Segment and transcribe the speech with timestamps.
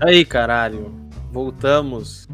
[0.00, 0.94] Aí, caralho.
[1.32, 2.28] Voltamos.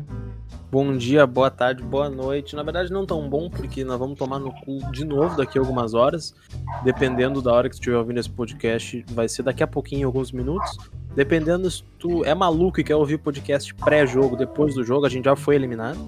[0.71, 2.55] Bom dia, boa tarde, boa noite.
[2.55, 5.63] Na verdade, não tão bom, porque nós vamos tomar no cu de novo daqui a
[5.63, 6.35] algumas horas.
[6.83, 10.77] Dependendo da hora que estiver ouvindo esse podcast, vai ser daqui a pouquinho, alguns minutos.
[11.17, 15.25] Dependendo se tu é maluco e quer ouvir podcast pré-jogo, depois do jogo, a gente
[15.25, 15.99] já foi eliminado.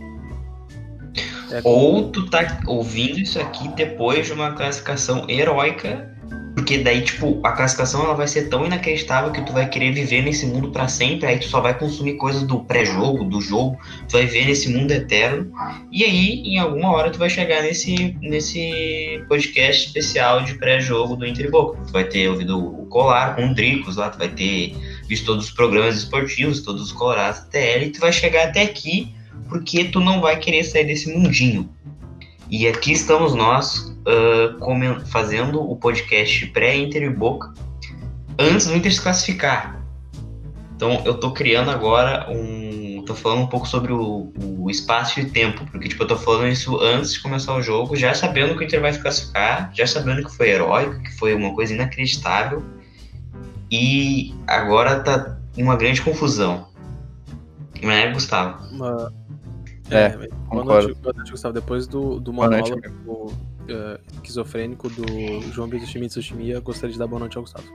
[1.51, 6.16] É Ou tu tá ouvindo isso aqui depois de uma classificação heróica
[6.57, 10.23] porque daí, tipo, a classificação ela vai ser tão inacreditável que tu vai querer viver
[10.23, 14.13] nesse mundo para sempre, aí tu só vai consumir coisas do pré-jogo, do jogo, tu
[14.13, 15.53] vai ver nesse mundo eterno.
[15.93, 21.27] E aí, em alguma hora, tu vai chegar nesse, nesse podcast especial de pré-jogo do
[21.27, 21.79] Inter e Boca.
[21.87, 24.75] Tu vai ter ouvido o Colar com o Dricos lá, tu vai ter
[25.07, 29.15] visto todos os programas esportivos, todos os Colorados TL, e tu vai chegar até aqui
[29.47, 31.69] porque tu não vai querer sair desse mundinho.
[32.49, 37.53] E aqui estamos nós uh, fazendo o podcast pré-Inter e Boca
[38.39, 39.83] antes do Inter se classificar.
[40.77, 43.03] Então eu tô criando agora um.
[43.05, 46.49] tô falando um pouco sobre o, o, espaço e tempo, porque tipo, eu tô falando
[46.49, 49.87] isso antes de começar o jogo, já sabendo que o Inter vai se classificar, já
[49.87, 52.63] sabendo que foi heróico, que foi uma coisa inacreditável.
[53.71, 56.69] E agora tá uma grande confusão.
[57.83, 58.65] Não é, Gustavo?
[58.73, 59.13] Uma...
[59.91, 61.55] É, é boa, noite, boa noite, Gustavo.
[61.55, 67.21] Depois do, do monólogo uh, esquizofrênico do João Vitor Schmitz Oshimiya, gostaria de dar boa
[67.21, 67.67] noite ao Gustavo.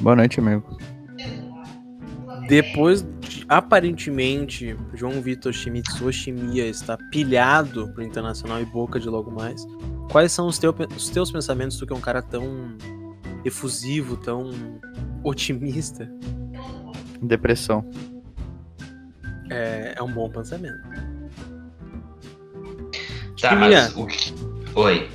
[0.00, 0.76] Boa noite, amigo.
[2.48, 9.30] Depois de, aparentemente, João Vitor Schmitz Oshimiya está pilhado pro Internacional e Boca de logo
[9.30, 9.66] mais,
[10.10, 12.76] quais são os, teu, os teus pensamentos, tu que é um cara tão
[13.44, 14.50] efusivo, tão
[15.22, 16.10] otimista?
[17.22, 17.84] Depressão.
[19.50, 20.78] É, é um bom pensamento.
[23.40, 24.34] Tá, mas o que,
[24.74, 25.08] Oi.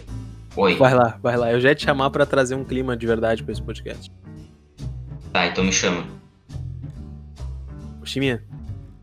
[0.56, 0.76] Oi.
[0.76, 1.52] Vai lá, vai lá.
[1.52, 4.12] Eu já ia te chamar para trazer um clima de verdade para esse podcast.
[5.32, 6.06] Tá, então me chama.
[8.04, 8.44] Chiminha,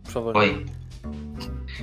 [0.04, 0.36] por favor.
[0.36, 0.66] Oi.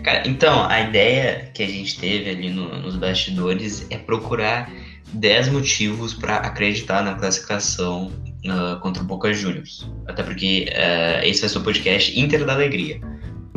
[0.03, 4.71] Cara, então, a ideia que a gente teve ali no, nos bastidores é procurar
[5.13, 8.11] 10 motivos para acreditar na classificação
[8.45, 9.89] uh, contra o Boca Juniors.
[10.07, 13.01] Até porque uh, esse vai ser o podcast Inter da Alegria.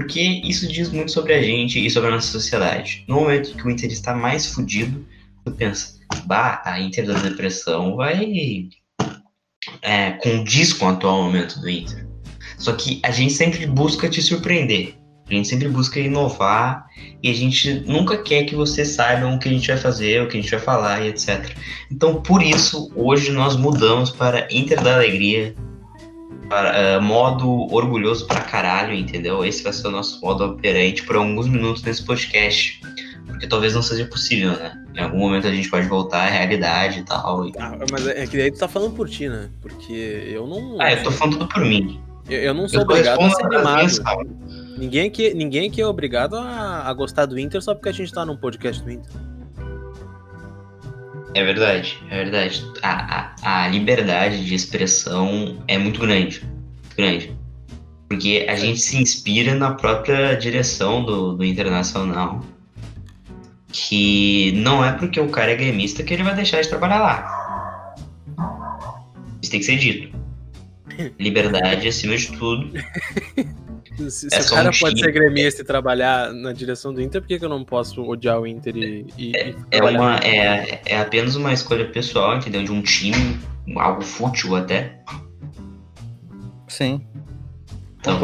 [0.00, 3.04] Porque isso diz muito sobre a gente e sobre a nossa sociedade.
[3.06, 5.06] No momento que o Inter está mais fudido,
[5.44, 8.70] tu pensa, bah, a Inter da depressão vai
[9.82, 12.08] é, condiz com o atual momento do Inter.
[12.56, 14.94] Só que a gente sempre busca te surpreender.
[15.28, 16.86] A gente sempre busca inovar
[17.22, 20.28] e a gente nunca quer que vocês saibam o que a gente vai fazer, o
[20.28, 21.54] que a gente vai falar e etc.
[21.92, 25.54] Então, por isso, hoje nós mudamos para Inter da Alegria,
[26.50, 29.44] para, uh, modo orgulhoso pra caralho, entendeu?
[29.44, 32.80] Esse vai ser o nosso modo operante por alguns minutos nesse podcast.
[33.24, 34.76] Porque talvez não seja possível, né?
[34.96, 37.46] Em algum momento a gente pode voltar à realidade e tal.
[37.46, 37.52] E...
[37.56, 39.48] Ah, mas é que daí tu tá falando por ti, né?
[39.62, 39.92] Porque
[40.26, 40.76] eu não.
[40.80, 42.00] Ah, eu tô falando tudo por mim.
[42.28, 44.36] Eu, eu não sou eu obrigado a ser animado.
[44.76, 48.12] Ninguém aqui, ninguém aqui é obrigado a, a gostar do Inter só porque a gente
[48.12, 49.12] tá num podcast do Inter.
[51.34, 52.64] É verdade, é verdade.
[52.82, 56.42] A, a, a, liberdade de expressão é muito grande.
[56.42, 57.36] Muito grande.
[58.08, 62.44] Porque a gente se inspira na própria direção do, do Internacional.
[63.72, 67.94] Que não é porque o cara é gremista que ele vai deixar de trabalhar lá.
[69.40, 70.19] Isso tem que ser dito.
[71.18, 72.70] Liberdade acima de tudo.
[74.08, 77.20] Se, se é o cara um pode ser gremista e trabalhar na direção do Inter,
[77.20, 79.06] por que, que eu não posso odiar o Inter e.
[79.18, 82.62] e, é, é, uma, é, é apenas uma escolha pessoal, entendeu?
[82.62, 83.38] De um time,
[83.76, 85.02] algo fútil até.
[86.68, 87.04] Sim.
[87.98, 88.18] Então,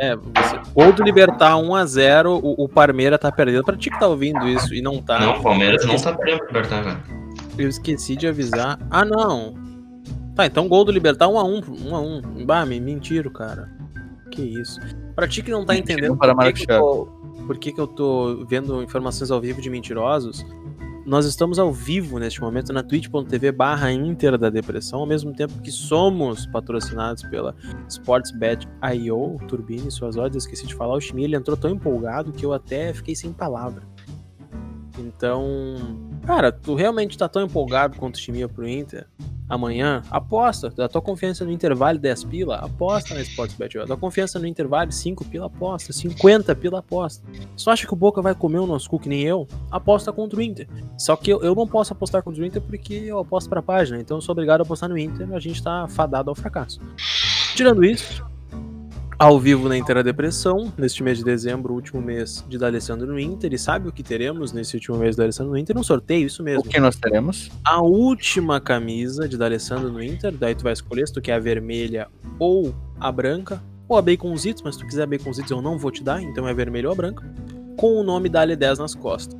[0.00, 3.64] é, você, gol do Libertar 1x0, o, o Parmeira tá perdendo.
[3.64, 5.18] Pra ti que tá ouvindo isso e não tá.
[5.18, 7.02] Não, o Palmeiras não tá perdendo pro Libertar, cara.
[7.56, 8.78] Eu esqueci de avisar.
[8.90, 9.63] Ah, não.
[10.34, 11.64] Tá, então gol do Libertar 1x1.
[11.64, 12.44] 1x1.
[12.44, 13.70] Bah, me mentiro, cara.
[14.30, 14.80] Que isso.
[15.14, 17.06] Pra ti que não tá entendendo por que, que, eu tô,
[17.46, 20.44] por que, que eu tô vendo informações ao vivo de mentirosos,
[21.06, 25.60] nós estamos ao vivo neste momento na twitch.tv barra Inter da Depressão, ao mesmo tempo
[25.60, 27.54] que somos patrocinados pela
[27.88, 32.52] SportsBet.io, Turbine, suas odds, esqueci de falar, o Chimia, ele entrou tão empolgado que eu
[32.52, 33.82] até fiquei sem palavra.
[34.98, 35.76] Então,
[36.26, 39.06] cara, tu realmente tá tão empolgado quanto o Chimia pro Inter?
[39.48, 40.70] Amanhã, aposta.
[40.70, 43.78] Da tua confiança no intervalo 10 pila, aposta na Sportsbet.
[43.78, 45.92] Da tua confiança no intervalo 5 pila, aposta.
[45.92, 47.24] 50 pila, aposta.
[47.56, 50.38] Tu acha que o Boca vai comer o nosso cu que nem eu, aposta contra
[50.38, 50.68] o Inter.
[50.98, 54.00] Só que eu, eu não posso apostar contra o Inter porque eu aposto pra página.
[54.00, 55.32] Então eu sou obrigado a apostar no Inter.
[55.32, 56.80] A gente tá fadado ao fracasso.
[57.54, 58.24] Tirando isso,
[59.18, 63.52] ao vivo na Inteira Depressão, neste mês de dezembro, último mês de D'Alessandro no Inter.
[63.52, 65.76] E sabe o que teremos nesse último mês de D'Alessandro no Inter?
[65.78, 66.60] Um sorteio, isso mesmo.
[66.60, 67.50] O que nós teremos?
[67.64, 70.32] A última camisa de D'Alessandro no Inter.
[70.32, 72.08] Daí tu vai escolher se tu quer a vermelha
[72.38, 73.62] ou a branca.
[73.88, 76.54] ou a Baconzitos, mas se tu quiser Baconzitos eu não vou te dar, então é
[76.54, 77.22] vermelho ou branco,
[77.76, 79.38] com o nome da L10 nas costas.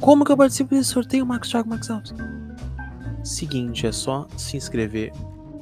[0.00, 2.14] Como que eu participo desse sorteio, Max Thiago Max Alves?
[3.22, 5.12] Seguinte, é só se inscrever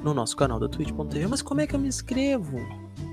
[0.05, 1.26] no nosso canal da Twitch.tv.
[1.26, 2.61] Mas como é que eu me inscrevo?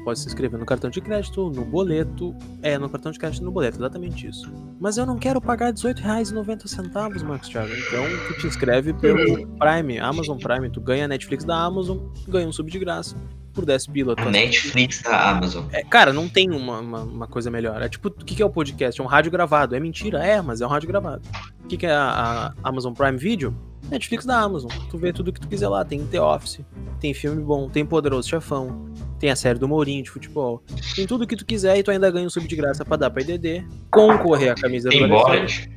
[0.06, 2.36] Pode se inscrever no cartão de crédito, no boleto.
[2.62, 4.54] É, no cartão de crédito no boleto, exatamente isso.
[4.80, 7.74] Mas eu não quero pagar R$18,90, Marcos Thiago.
[7.74, 10.70] Então tu te inscreve pelo Prime, Amazon Prime.
[10.70, 11.98] Tu ganha a Netflix da Amazon,
[12.28, 13.16] ganha um sub de graça
[13.52, 14.14] por 10 pila.
[14.18, 15.66] A Netflix da Amazon.
[15.72, 17.82] É, cara, não tem uma, uma, uma, coisa melhor.
[17.82, 19.02] É tipo, o que, que é o podcast?
[19.02, 19.76] É um rádio gravado.
[19.76, 20.24] É mentira?
[20.24, 21.24] É, mas é um rádio gravado.
[21.64, 23.56] O que, que é a, a Amazon Prime Video?
[23.90, 24.70] Netflix da Amazon.
[24.90, 25.86] Tu vê tudo que tu quiser lá.
[25.86, 26.60] Tem The Office,
[27.00, 28.92] tem filme bom, tem Poderoso Chefão,
[29.26, 30.62] tem a série do Mourinho de futebol.
[30.96, 33.10] Tem tudo que tu quiser e tu ainda ganha um sub de graça pra dar
[33.10, 33.66] pra IDD.
[33.90, 35.68] Concorrer a camisa tem do Borat.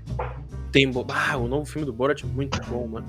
[0.71, 3.07] Tem Ah, o novo filme do Borat é muito bom, mano.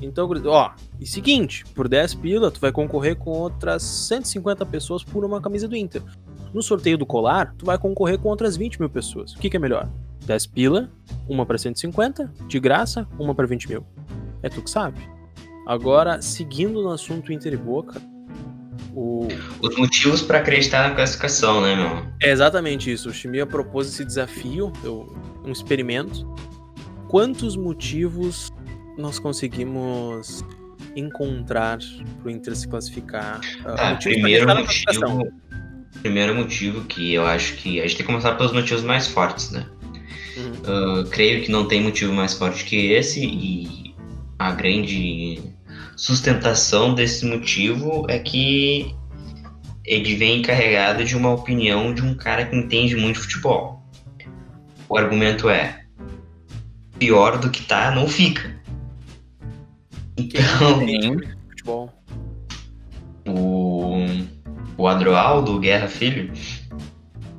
[0.00, 5.26] Então, ó, e seguinte, por 10 pila, tu vai concorrer com outras 150 pessoas por
[5.26, 6.00] uma camisa do Inter.
[6.54, 9.34] No sorteio do colar, tu vai concorrer com outras 20 mil pessoas.
[9.34, 9.90] O que, que é melhor?
[10.24, 10.90] 10 pila,
[11.28, 13.84] uma para 150, de graça, uma para 20 mil.
[14.42, 15.02] É tu que sabe.
[15.66, 18.00] Agora, seguindo no assunto Inter e Boca,
[18.94, 19.28] o...
[19.60, 22.06] Os motivos para acreditar na classificação, né, meu?
[22.20, 23.08] É exatamente isso.
[23.08, 24.72] O Chimia propôs esse desafio,
[25.44, 26.26] um experimento.
[27.08, 28.50] Quantos motivos
[28.96, 30.44] nós conseguimos
[30.96, 31.78] encontrar
[32.20, 33.40] para o Inter se classificar?
[33.64, 35.32] Ah, primeiro motivo,
[36.00, 39.50] primeiro motivo que eu acho que a gente tem que começar pelos motivos mais fortes,
[39.50, 39.66] né?
[40.36, 41.02] Uhum.
[41.02, 43.94] Uh, creio que não tem motivo mais forte que esse e
[44.38, 45.40] a grande
[46.02, 48.92] sustentação desse motivo é que
[49.84, 53.80] ele vem carregado de uma opinião de um cara que entende muito futebol.
[54.88, 55.84] O argumento é:
[56.98, 58.60] pior do que tá, não fica.
[60.16, 60.80] Então.
[61.50, 61.90] Futebol.
[63.28, 64.04] O,
[64.76, 66.32] o Adroaldo, Guerra Filho.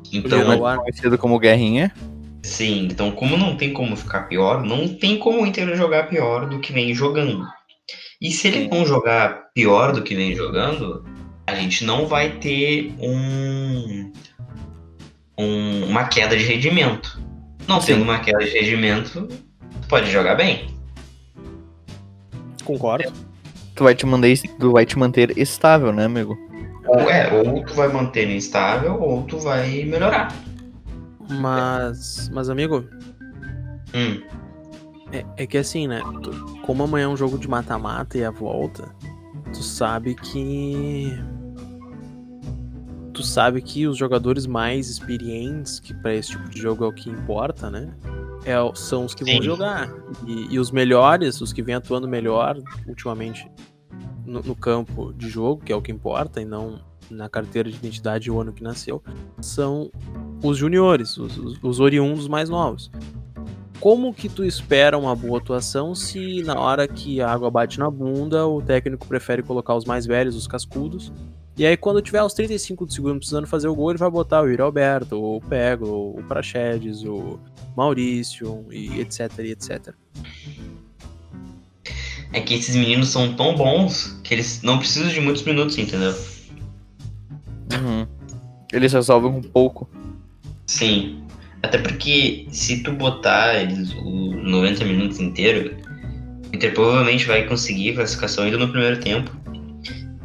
[0.09, 1.91] Então, conhecido como Guerrinha.
[2.43, 6.47] Sim, então como não tem como ficar pior, não tem como o Inter jogar pior
[6.47, 7.45] do que vem jogando.
[8.23, 11.03] E se ele não jogar pior do que vem jogando,
[11.45, 14.13] a gente não vai ter um,
[15.37, 17.21] um uma queda de rendimento.
[17.67, 17.95] Não Sim.
[17.95, 20.73] tendo uma queda de rendimento, tu pode jogar bem.
[22.63, 23.11] Concordo.
[23.75, 26.37] Tu vai te manter, tu vai te manter estável, né, amigo?
[26.87, 30.33] Ou é, ou tu vai manter estável, ou tu vai melhorar.
[31.29, 32.85] Mas, mas amigo.
[33.93, 34.21] Hum.
[35.13, 36.01] É, é que assim, né?
[36.23, 36.31] Tu,
[36.65, 38.93] como amanhã é um jogo de mata-mata e a volta,
[39.53, 41.13] tu sabe que.
[43.13, 46.91] Tu sabe que os jogadores mais experientes, que para esse tipo de jogo é o
[46.91, 47.93] que importa, né?
[48.43, 49.33] É, são os que Sim.
[49.33, 49.93] vão jogar.
[50.25, 52.57] E, e, os melhores, os que vêm atuando melhor
[52.87, 53.49] ultimamente
[54.25, 57.77] no, no campo de jogo, que é o que importa, e não na carteira de
[57.77, 59.01] identidade o ano que nasceu,
[59.39, 59.91] são
[60.41, 62.91] os juniores, os, os, oriundos mais novos.
[63.83, 67.91] Como que tu espera uma boa atuação se na hora que a água bate na
[67.91, 71.11] bunda, o técnico prefere colocar os mais velhos, os cascudos,
[71.57, 74.41] e aí quando tiver aos 35 de segundo precisando fazer o gol, ele vai botar
[74.41, 77.37] o Yuri Alberto, o Pego, o Praxedes, o
[77.75, 79.93] Maurício, e etc, e etc.
[82.31, 86.15] É que esses meninos são tão bons que eles não precisam de muitos minutos, entendeu?
[87.73, 88.07] Uhum.
[88.71, 89.89] Eles resolvem um pouco.
[90.67, 91.21] Sim.
[91.63, 95.75] Até porque se tu botar eles os 90 minutos inteiro,
[96.51, 99.31] o Inter provavelmente vai conseguir classificação ainda no primeiro tempo.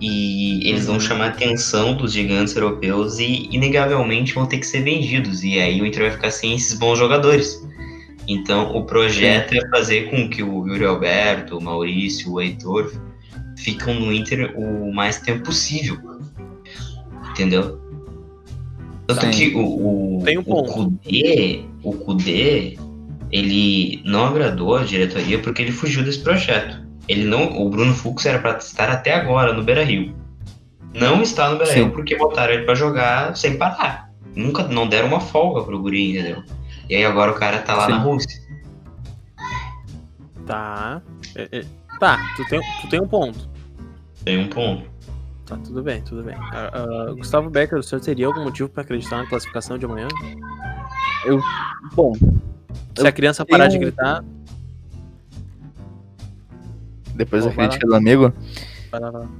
[0.00, 4.82] E eles vão chamar a atenção dos gigantes europeus e inegavelmente vão ter que ser
[4.82, 5.42] vendidos.
[5.42, 7.64] E aí o Inter vai ficar sem esses bons jogadores.
[8.26, 12.92] Então o projeto é fazer com que o Yuri Alberto, o Maurício, o Heitor
[13.56, 15.98] ficam no Inter o mais tempo possível
[17.38, 17.80] entendeu?
[19.08, 19.30] Tanto Sim.
[19.30, 22.78] que o, o, Tem um o Kudê, o Kudê,
[23.32, 26.86] ele não agradou a diretoria porque ele fugiu desse projeto.
[27.08, 30.14] Ele não, o Bruno Fux era para estar até agora no Beira Rio.
[30.92, 34.10] Não está no Beira Rio porque botaram ele para jogar sem parar.
[34.36, 36.44] Nunca não deram uma folga pro Guri, entendeu?
[36.90, 37.92] E aí agora o cara tá lá Sim.
[37.92, 38.42] na Rússia.
[40.44, 41.00] Tá.
[41.34, 41.64] É, é,
[41.98, 43.48] tá, tu tem, tu tem um ponto.
[44.22, 44.97] Tem um ponto.
[45.48, 46.36] Tá, tudo bem, tudo bem.
[46.36, 50.06] Uh, uh, Gustavo Becker, o senhor teria algum motivo para acreditar na classificação de amanhã?
[51.24, 51.40] Eu.
[51.94, 52.12] Bom.
[52.98, 53.58] Se a criança tenho...
[53.58, 54.22] parar de gritar.
[57.14, 58.30] Depois da crítica do amigo.
[58.90, 59.30] Vai lá, vai lá.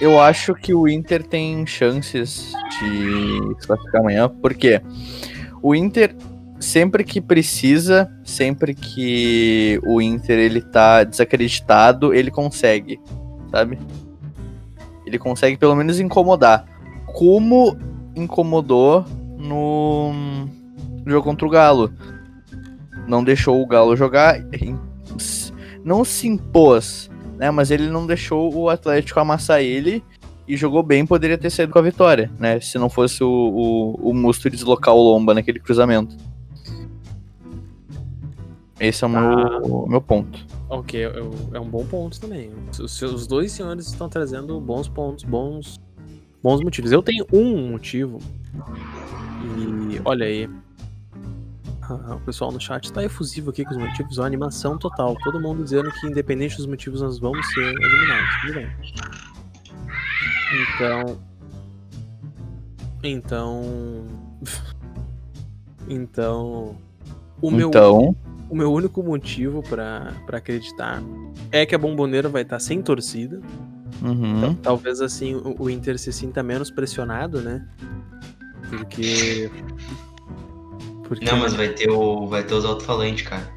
[0.00, 4.82] Eu acho que o Inter tem chances de se classificar amanhã, porque
[5.62, 6.16] o Inter,
[6.58, 13.00] sempre que precisa, sempre que o Inter ele tá desacreditado, ele consegue,
[13.52, 13.78] sabe?
[15.12, 16.64] Ele consegue pelo menos incomodar.
[17.04, 17.76] como
[18.16, 19.04] incomodou
[19.36, 20.48] no
[21.06, 21.92] jogo contra o Galo.
[23.06, 24.36] Não deixou o Galo jogar,
[25.84, 27.50] não se impôs, né?
[27.50, 30.02] Mas ele não deixou o Atlético amassar ele
[30.48, 32.58] e jogou bem, poderia ter saído com a vitória, né?
[32.60, 36.16] Se não fosse o, o, o Musto deslocar o Lomba naquele cruzamento.
[38.80, 40.46] Esse é o meu, meu ponto.
[40.72, 41.02] Ok,
[41.52, 42.50] é um bom ponto também.
[42.80, 45.78] Os, os dois senhores estão trazendo bons pontos, bons,
[46.42, 46.90] bons motivos.
[46.90, 48.18] Eu tenho um motivo.
[49.58, 50.48] E olha aí.
[51.82, 54.16] Ah, o pessoal no chat está efusivo aqui com os motivos.
[54.16, 55.14] Uma animação total.
[55.22, 58.40] Todo mundo dizendo que, independente dos motivos, nós vamos ser eliminados.
[58.40, 58.70] Tudo bem.
[60.74, 61.20] Então.
[63.04, 64.06] Então.
[65.86, 66.78] então.
[67.42, 68.16] O meu, então...
[68.52, 71.02] o meu único motivo para acreditar
[71.50, 73.40] é que a bomboneira vai estar sem torcida.
[74.02, 74.36] Uhum.
[74.36, 77.66] Então, talvez assim o, o Inter se sinta menos pressionado, né?
[78.68, 79.50] Porque.
[81.08, 81.24] Porque...
[81.24, 83.48] Não, mas vai ter, o, vai ter os alto-falantes, cara.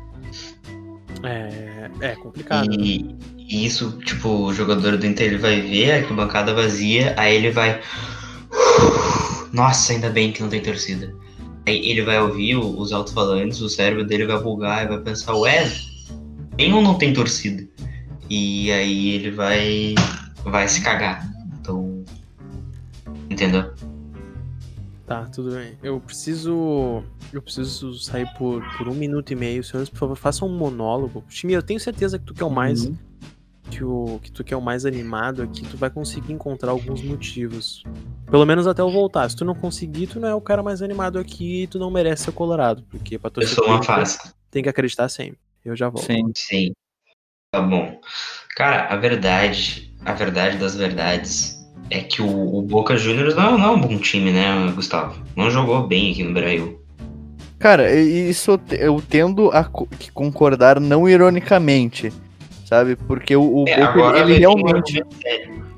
[1.23, 2.71] É, é complicado.
[2.71, 3.15] E, né?
[3.37, 7.51] e, isso, tipo, o jogador do Inter ele vai ver a bancada vazia, aí ele
[7.51, 7.81] vai.
[9.51, 11.13] Nossa, ainda bem que não tem torcida.
[11.67, 15.72] Aí ele vai ouvir os alto-falantes, o cérebro dele vai bugar e vai pensar, ué,
[16.57, 17.67] tem ou não tem torcida?
[18.29, 19.95] E aí ele vai.
[20.43, 21.27] vai se cagar.
[21.60, 22.03] Então.
[23.29, 23.74] Entendeu?
[25.05, 25.77] Tá, tudo bem.
[25.84, 27.03] Eu preciso.
[27.31, 29.63] Eu preciso sair por, por um minuto e meio.
[29.63, 31.24] Senhores, por favor, façam um monólogo.
[31.29, 32.86] Time, eu tenho certeza que tu que é o mais.
[32.86, 32.95] Uhum.
[33.69, 37.01] Que, o, que tu que é o mais animado aqui, tu vai conseguir encontrar alguns
[37.01, 37.84] motivos.
[38.29, 39.27] Pelo menos até eu voltar.
[39.29, 41.89] Se tu não conseguir, tu não é o cara mais animado aqui e tu não
[41.89, 42.84] merece ser colorado.
[42.89, 43.51] Porque pra torcer.
[43.51, 44.19] Eu sou uma fase.
[44.51, 45.39] Tem que acreditar sempre.
[45.63, 46.05] Eu já volto.
[46.05, 46.72] Sim, sim.
[47.51, 48.00] Tá bom.
[48.55, 51.55] Cara, a verdade, a verdade das verdades
[51.89, 55.22] é que o, o Boca Juniors não, não é um bom time, né, Gustavo?
[55.36, 56.81] Não jogou bem aqui no Brasil.
[57.60, 59.63] Cara, isso eu tendo a
[60.13, 62.12] concordar não ironicamente,
[62.65, 62.95] sabe?
[62.95, 65.03] Porque o, o é, Boca, ele, ele realmente...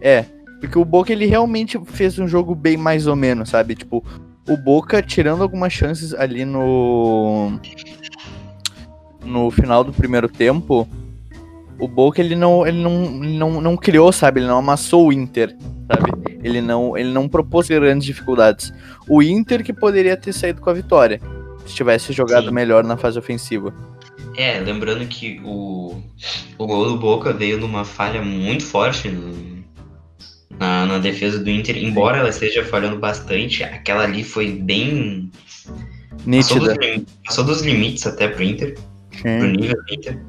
[0.02, 0.26] É,
[0.60, 3.76] porque o Boca, ele realmente fez um jogo bem mais ou menos, sabe?
[3.76, 4.04] Tipo,
[4.50, 7.60] o Boca, tirando algumas chances ali no...
[9.24, 10.88] No final do primeiro tempo,
[11.78, 14.40] o Boca ele não, ele não, não, não criou, sabe?
[14.40, 15.56] Ele não amassou o Inter,
[15.92, 16.40] sabe?
[16.42, 18.74] Ele não, ele não propôs grandes dificuldades.
[19.08, 21.20] O Inter que poderia ter saído com a vitória
[21.66, 22.54] se tivesse jogado Sim.
[22.54, 23.74] melhor na fase ofensiva.
[24.38, 26.00] É, lembrando que o,
[26.60, 29.66] o gol do Boca veio numa falha muito forte no,
[30.60, 35.32] na, na defesa do Inter, embora ela esteja falhando bastante, aquela ali foi bem.
[36.24, 36.60] Nítida.
[36.60, 38.78] Passou dos, passou dos limites até pro Inter,
[39.12, 39.40] Sim.
[39.40, 40.20] pro nível do Inter.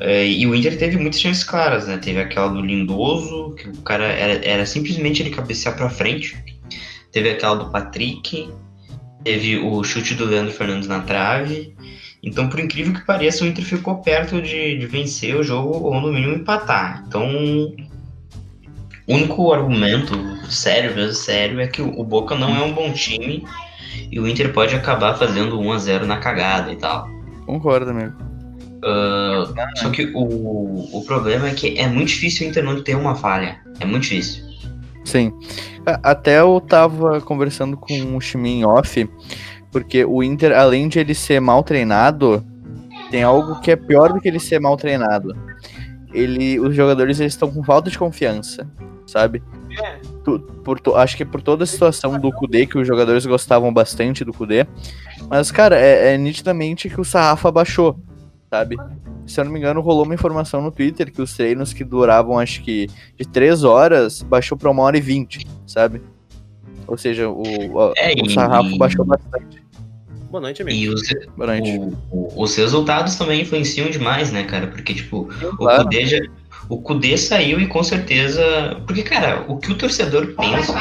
[0.00, 1.98] É, e o Inter teve muitas chances claras, né?
[1.98, 6.42] Teve aquela do Lindoso, que o cara era, era simplesmente ele cabecear para frente.
[7.12, 8.50] Teve aquela do Patrick.
[9.24, 11.74] Teve o chute do Leandro Fernandes na trave.
[12.26, 16.00] Então, por incrível que pareça, o Inter ficou perto de, de vencer o jogo ou
[16.00, 17.04] no mínimo empatar.
[17.06, 17.24] Então,
[19.06, 20.12] o único argumento
[20.50, 23.46] sério, mesmo sério, é que o Boca não é um bom time
[24.10, 27.08] e o Inter pode acabar fazendo 1 a 0 na cagada e tal.
[27.46, 28.12] Concordo, amigo.
[28.78, 32.96] Uh, só que o, o problema é que é muito difícil o Inter não ter
[32.96, 33.60] uma falha.
[33.78, 34.44] É muito difícil.
[35.04, 35.32] Sim.
[36.02, 39.08] Até eu tava conversando com o Chimin off,
[39.76, 42.42] porque o Inter, além de ele ser mal treinado,
[43.10, 45.36] tem algo que é pior do que ele ser mal treinado.
[46.14, 48.66] Ele, os jogadores eles estão com falta de confiança,
[49.06, 49.42] sabe?
[49.78, 49.98] É.
[50.24, 54.24] Tu, por, acho que por toda a situação do Kudê, que os jogadores gostavam bastante
[54.24, 54.66] do Kudê.
[55.28, 58.00] Mas, cara, é, é nitidamente que o sarrafo abaixou
[58.48, 58.76] sabe?
[59.26, 62.38] Se eu não me engano, rolou uma informação no Twitter que os treinos que duravam,
[62.38, 62.86] acho que
[63.18, 66.00] de 3 horas, baixou pra 1 hora e 20, sabe?
[66.86, 67.42] Ou seja, o,
[67.96, 68.78] é, o sarrafo e...
[68.78, 69.65] baixou bastante.
[70.36, 70.76] Boa noite, amigo.
[70.76, 71.00] E os,
[71.34, 71.78] Boa noite.
[71.78, 74.66] O, o, os resultados também influenciam demais, né, cara?
[74.66, 75.24] Porque, tipo,
[75.56, 75.80] claro.
[75.80, 76.18] o Kudê já,
[76.68, 78.42] o Kudê saiu e com certeza.
[78.86, 80.74] Porque, cara, o que o torcedor pensa,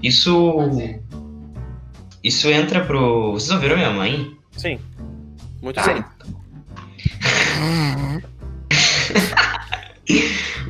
[0.00, 1.00] isso.
[2.22, 3.32] Isso entra pro.
[3.32, 4.36] Vocês ouviram minha mãe?
[4.52, 4.78] Sim.
[5.60, 5.92] Muito tá.
[5.92, 5.98] bem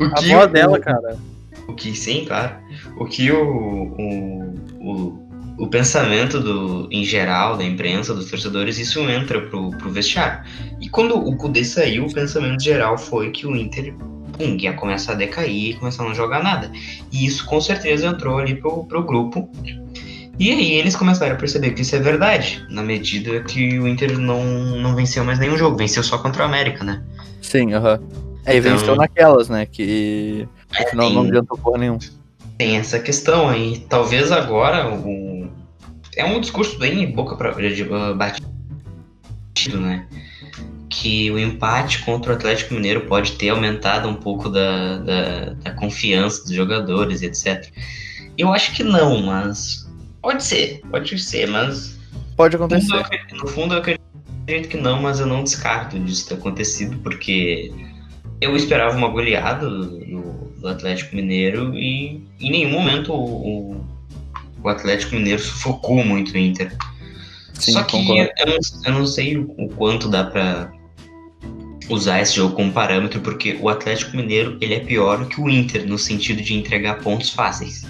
[0.01, 1.19] o que a voz dela, cara.
[1.69, 2.57] O que, sim, claro.
[2.97, 5.26] O que o, o, o,
[5.59, 10.45] o, pensamento do, em geral da imprensa, dos torcedores, isso entra pro, pro vestiário.
[10.81, 13.95] E quando o Kudê saiu, o pensamento geral foi que o Inter
[14.37, 16.71] pum, ia começar a decair e começar a não jogar nada.
[17.13, 19.51] E isso com certeza entrou ali pro, pro grupo.
[20.39, 24.19] E aí eles começaram a perceber que isso é verdade, na medida que o Inter
[24.19, 27.03] não, não venceu mais nenhum jogo, venceu só contra o América, né?
[27.41, 27.99] Sim, aham.
[28.45, 28.77] É, e então...
[28.77, 29.65] venceu naquelas, né?
[29.65, 30.47] Que
[30.79, 31.99] no final não adiantou porra nenhum.
[32.59, 33.85] Tem essa questão aí.
[33.89, 35.36] Talvez agora o...
[36.17, 37.53] é um discurso bem boca para
[38.15, 40.09] batido, né?
[40.89, 45.71] Que o empate contra o Atlético Mineiro pode ter aumentado um pouco da, da, da
[45.73, 47.71] confiança dos jogadores, etc.
[48.39, 49.87] Eu acho que não, mas
[50.23, 51.99] pode ser, pode ser, mas
[52.35, 53.05] pode acontecer.
[53.33, 57.73] No fundo, eu acredito que não, mas eu não descarto disso ter acontecido porque
[58.41, 63.96] eu esperava uma goleada do, do Atlético Mineiro e em nenhum momento o, o
[64.65, 66.77] Atlético Mineiro sufocou muito o Inter.
[67.55, 68.29] Sim, Só que eu,
[68.85, 70.71] eu, não, sei o quanto dá pra
[71.89, 75.87] usar esse jogo como parâmetro, porque o Atlético Mineiro ele é pior que o Inter
[75.87, 77.85] no sentido de entregar pontos fáceis.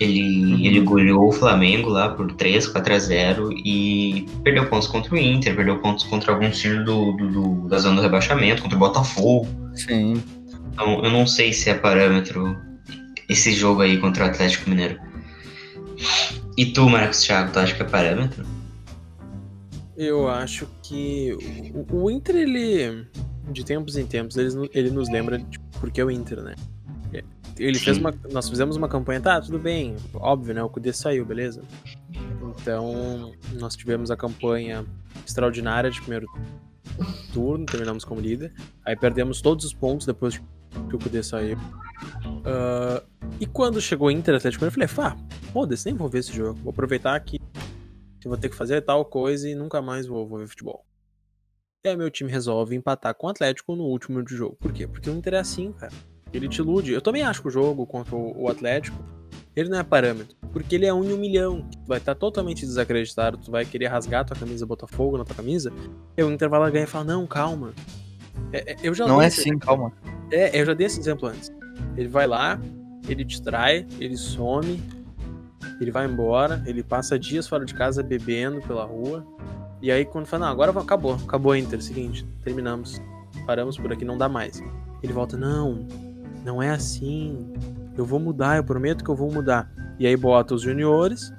[0.00, 0.64] Ele, uhum.
[0.64, 5.18] ele goleou o Flamengo lá por 3, 4 a 0 e perdeu pontos contra o
[5.18, 8.78] Inter, perdeu pontos contra alguns times do, do, do, da zona do rebaixamento, contra o
[8.78, 9.48] Botafogo.
[9.74, 10.22] Sim.
[10.72, 12.56] Então eu não sei se é parâmetro
[13.28, 15.07] esse jogo aí contra o Atlético Mineiro.
[16.56, 18.44] E tu, Marcos Thiago, tu acha que é parâmetro?
[19.96, 21.36] Eu acho que
[21.74, 23.06] o, o Inter, ele,
[23.50, 26.54] de tempos em tempos, ele, ele nos lembra de porque é o Inter, né?
[27.58, 28.14] Ele fez uma.
[28.30, 30.62] Nós fizemos uma campanha, tá, tudo bem, óbvio, né?
[30.62, 31.62] O Kudê saiu, beleza?
[32.60, 34.84] Então, nós tivemos a campanha
[35.26, 36.26] extraordinária de primeiro
[37.32, 38.52] turno, terminamos como líder.
[38.84, 40.40] Aí perdemos todos os pontos depois
[40.88, 41.58] que o Kudê saiu.
[42.24, 43.06] Uh,
[43.40, 45.16] e quando chegou o Inter Atlético, eu falei, ah,
[45.52, 46.58] foda-se, nem vou ver esse jogo.
[46.62, 47.38] Vou aproveitar que
[48.24, 50.84] eu vou ter que fazer tal coisa e nunca mais vou, vou ver futebol.
[51.84, 54.56] E aí meu time resolve empatar com o Atlético no último jogo.
[54.56, 54.86] Por quê?
[54.86, 55.92] Porque o Inter é assim, cara.
[56.32, 56.92] Ele te ilude.
[56.92, 58.98] Eu também acho que o jogo contra o Atlético,
[59.54, 60.36] ele não é parâmetro.
[60.52, 61.66] Porque ele é um em um milhão.
[61.70, 65.36] Tu vai estar totalmente desacreditado, tu vai querer rasgar tua camisa, botar fogo na tua
[65.36, 65.72] camisa.
[66.16, 67.72] E o Inter vai lá ganhar e fala, não, calma.
[68.52, 69.92] É, é eu já não é assim, calma.
[70.30, 71.50] É, eu já dei esse exemplo antes.
[71.98, 72.60] Ele vai lá,
[73.08, 74.80] ele distrai, ele some,
[75.80, 79.26] ele vai embora, ele passa dias fora de casa bebendo pela rua.
[79.82, 83.02] E aí quando fala, não, agora acabou, acabou a Inter, seguinte, terminamos.
[83.44, 84.62] Paramos por aqui, não dá mais.
[85.02, 85.88] Ele volta, não,
[86.44, 87.52] não é assim.
[87.96, 89.68] Eu vou mudar, eu prometo que eu vou mudar.
[89.98, 91.32] E aí bota os juniores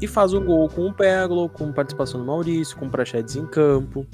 [0.00, 3.46] e faz um gol com o Peglo, com participação do Maurício, com o Prachedes em
[3.46, 4.04] campo.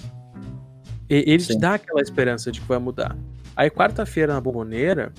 [1.08, 1.54] E ele Sim.
[1.54, 3.16] te dá aquela esperança de que vai mudar.
[3.56, 5.10] Aí quarta-feira na Bomboneira,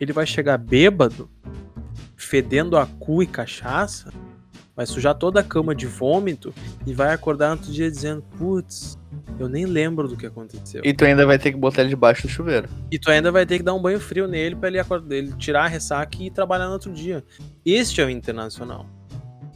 [0.00, 1.28] ele vai chegar bêbado,
[2.16, 4.12] fedendo a cu e cachaça,
[4.76, 6.52] vai sujar toda a cama de vômito
[6.86, 8.98] e vai acordar no outro dia dizendo: Putz,
[9.38, 10.82] eu nem lembro do que aconteceu.
[10.84, 12.68] E tu ainda vai ter que botar ele debaixo do chuveiro.
[12.90, 15.32] E tu ainda vai ter que dar um banho frio nele pra ele, acordar, ele
[15.34, 17.24] tirar a ressaca e trabalhar no outro dia.
[17.64, 18.86] Este é o internacional.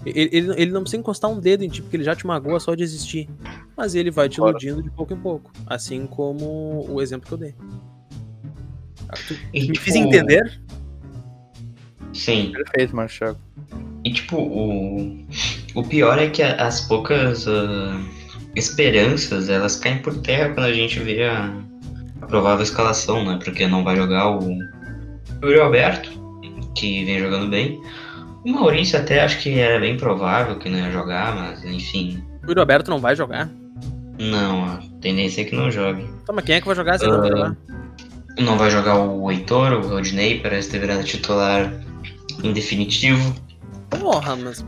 [0.07, 2.61] Ele, ele, ele, não precisa encostar um dedo em ti, porque ele já te magoa
[2.61, 3.28] só de existir.
[3.76, 5.50] Mas ele vai te iludindo de pouco em pouco.
[5.66, 7.54] Assim como o exemplo que eu dei.
[9.08, 9.18] Ah,
[9.52, 9.80] e, me tipo...
[9.80, 10.60] fiz entender?
[12.12, 12.52] Sim.
[12.52, 13.38] Perfeito, Marcelo.
[14.04, 15.26] E tipo, o,
[15.74, 17.46] o pior é que as poucas.
[17.46, 18.18] Uh
[18.58, 21.52] esperanças, elas caem por terra quando a gente vê a,
[22.20, 23.38] a provável escalação, né?
[23.42, 24.58] Porque não vai jogar o,
[25.42, 26.10] Yuri Alberto,
[26.74, 27.80] que vem jogando bem.
[28.44, 32.22] O Maurício até acho que era bem provável que não ia jogar, mas enfim.
[32.42, 33.50] O Yuri Alberto não vai jogar?
[34.18, 36.04] Não, a tendência é que não jogue.
[36.26, 37.56] Tá, mas quem é que vai jogar se uh, não vai jogar?
[38.38, 41.72] Não vai jogar o Heitor, o Rodney, parece ter virado titular
[42.42, 43.35] em definitivo.
[43.90, 44.64] Porra, mas.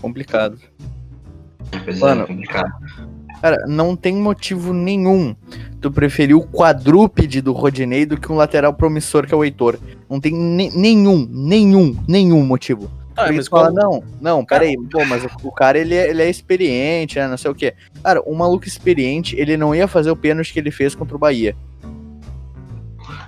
[0.00, 0.58] Complicado.
[1.98, 2.26] Mano,
[3.40, 5.34] cara, não tem motivo nenhum
[5.80, 9.78] tu preferir o quadrúpede do Rodinei do que um lateral promissor que é o Heitor.
[10.08, 12.90] Não tem nenhum, nenhum, nenhum motivo.
[13.16, 13.76] Ah, mas fala, quando...
[13.76, 17.50] não, não, peraí, pô, mas o, cara ele é, ele é experiente, né, não sei
[17.50, 17.72] o que.
[18.02, 21.18] Cara, um maluco experiente, ele não ia fazer o pênalti que ele fez contra o
[21.18, 21.54] Bahia.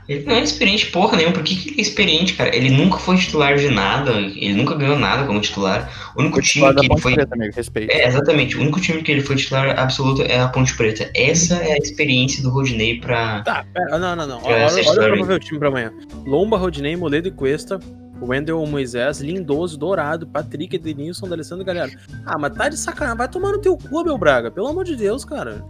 [0.09, 1.35] Ele não é experiente porra nenhuma.
[1.35, 2.55] Por que, que ele é experiente, cara?
[2.55, 4.13] Ele nunca foi titular de nada.
[4.13, 6.13] Ele nunca ganhou nada como titular.
[6.15, 7.15] O único time que ele foi.
[7.15, 7.91] Preta, amigo, respeito.
[7.91, 8.57] É, exatamente.
[8.57, 11.11] O único time que ele foi titular absoluto é a Ponte Preta.
[11.13, 13.43] Essa é a experiência do Rodinei pra.
[13.43, 14.41] Tá, pera, não, não, não.
[14.45, 15.93] Olha, olha pra ver o time pra amanhã.
[16.25, 17.81] Lomba, Rodinei, Moledo e Cuesta.
[18.21, 21.91] Wendel Moisés, Lindoso, Dourado, Patrick, Edenilson, D'Alessandro e Galera.
[22.25, 23.19] Ah, mas tá de sacanagem.
[23.19, 24.51] Vai tomar no teu cu, meu Braga.
[24.51, 25.65] Pelo amor de Deus, cara.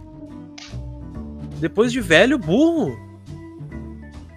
[1.59, 2.97] Depois de velho, burro.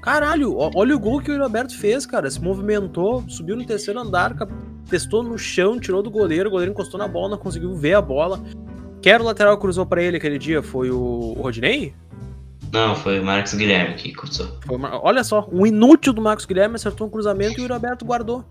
[0.03, 2.31] Caralho, olha o gol que o Roberto fez, cara.
[2.31, 4.35] Se movimentou, subiu no terceiro andar,
[4.89, 8.01] testou no chão, tirou do goleiro, o goleiro encostou na bola, não conseguiu ver a
[8.01, 8.41] bola.
[9.03, 10.63] Quero lateral cruzou para ele aquele dia?
[10.63, 11.95] Foi o, Rodinei?
[12.73, 14.59] Não, foi o Marcos Guilherme que cruzou.
[14.69, 15.05] Uma...
[15.05, 18.45] Olha só, um inútil do Marcos Guilherme acertou um cruzamento e o Roberto guardou.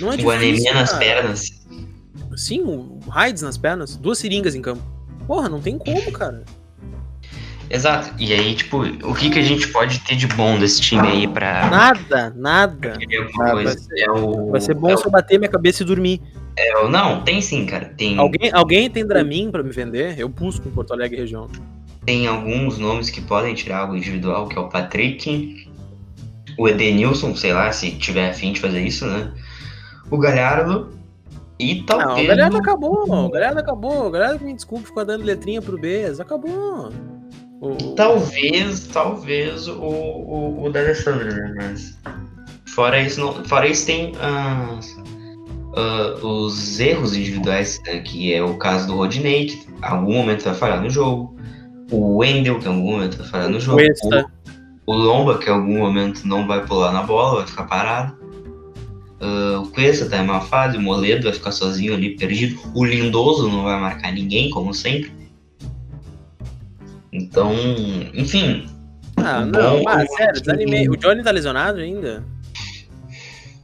[0.00, 1.44] Não é difícil, anemia nas pernas.
[2.36, 4.82] Sim, o Raids nas pernas, duas seringas em campo.
[5.26, 6.44] Porra, não tem como, cara.
[7.70, 8.12] Exato.
[8.18, 11.28] E aí, tipo, o que, que a gente pode ter de bom desse time aí
[11.28, 11.70] pra.
[11.70, 12.98] Nada, nada.
[12.98, 13.54] nada.
[13.54, 16.20] Vai, ser, é o, vai ser bom é se eu bater minha cabeça e dormir.
[16.56, 17.86] É, não, tem sim, cara.
[17.96, 18.18] Tem...
[18.18, 20.18] Alguém, alguém tem Dramin pra me vender?
[20.18, 21.48] Eu busco em Porto Alegre região.
[22.10, 25.70] Tem alguns nomes que podem tirar algo individual, que é o Patrick,
[26.58, 29.32] o Edenilson, sei lá, se tiver afim de fazer isso, né?
[30.10, 30.90] O Galhardo
[31.56, 32.16] e talvez.
[32.16, 34.08] Não, o Galhardo acabou, o Galhardo acabou.
[34.08, 36.92] O Galhardo, me desculpe, ficou dando letrinha pro B, acabou.
[37.60, 37.76] O...
[37.94, 41.54] Talvez, talvez o, o, o D'Alessandro, né?
[41.58, 41.96] Mas.
[42.74, 44.80] Fora isso, não, fora isso tem uh,
[45.78, 50.42] uh, os erros individuais, né, que é o caso do Rodney, que em algum momento
[50.42, 51.38] vai falhar no jogo.
[51.90, 53.80] O Wendel, que em algum momento vai falhar no jogo.
[54.86, 58.18] O, o Lomba, que em algum momento não vai pular na bola, vai ficar parado.
[59.20, 62.58] Uh, o Cuesta tá em uma fase, o Moledo vai ficar sozinho ali, perdido.
[62.74, 65.12] O Lindoso não vai marcar ninguém, como sempre.
[67.12, 67.52] Então,
[68.14, 68.66] enfim.
[69.16, 70.88] Ah, não, mas sério, desanimei.
[70.88, 72.24] O Johnny tá lesionado ainda?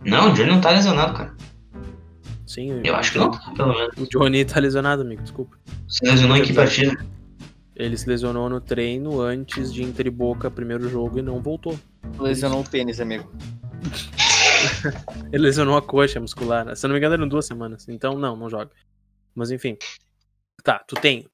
[0.04, 1.34] Não, o Johnny não tá lesionado, cara.
[2.46, 2.70] Sim.
[2.70, 3.94] Eu, eu acho que não, pelo menos.
[3.96, 5.56] O Johnny tá lesionado, amigo, desculpa.
[5.88, 6.96] Se lesionou em que partida?
[7.76, 11.78] Ele se lesionou no treino antes de Inter e Boca, primeiro jogo, e não voltou.
[12.18, 13.30] Lesionou o pênis, amigo.
[15.30, 16.74] ele lesionou a coxa muscular.
[16.74, 17.86] Se eu não me engano, eram duas semanas.
[17.86, 18.70] Então, não, não joga.
[19.34, 19.76] Mas enfim.
[20.64, 21.26] Tá, tu tem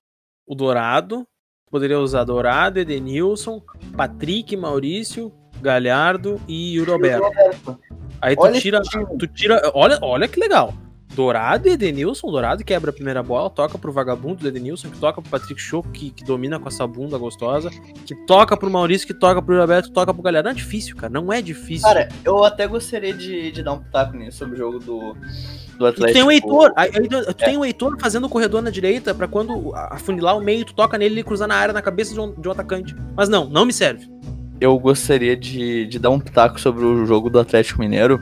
[0.44, 1.26] o Dourado.
[1.70, 3.62] Poderia usar Dourado, Edenilson,
[3.96, 7.78] Patrick, Maurício, Galhardo e Yuri Alberto.
[8.20, 8.82] Aí tu olha tira,
[9.18, 9.70] tu tira.
[9.72, 10.74] Olha, olha que legal.
[11.14, 15.20] Dourado e Edenilson, Dourado quebra a primeira bola, toca pro vagabundo do Edenilson, que toca
[15.20, 17.70] pro Patrick Show, que, que domina com essa bunda gostosa,
[18.06, 20.44] que toca pro Maurício, que toca pro Roberto, que toca pro Galera.
[20.44, 21.86] Não é difícil, cara, não é difícil.
[21.86, 25.14] Cara, eu até gostaria de, de dar um pitaco nisso sobre o jogo do,
[25.78, 26.06] do Atlético.
[26.06, 27.32] Tu tem o Heitor, aí, tu é.
[27.32, 30.96] tem o Heitor fazendo o corredor na direita para quando afunilar o meio, tu toca
[30.96, 32.96] nele e cruzar na área na cabeça de um, de um atacante.
[33.14, 34.10] Mas não, não me serve.
[34.58, 38.20] Eu gostaria de, de dar um pitaco sobre o jogo do Atlético Mineiro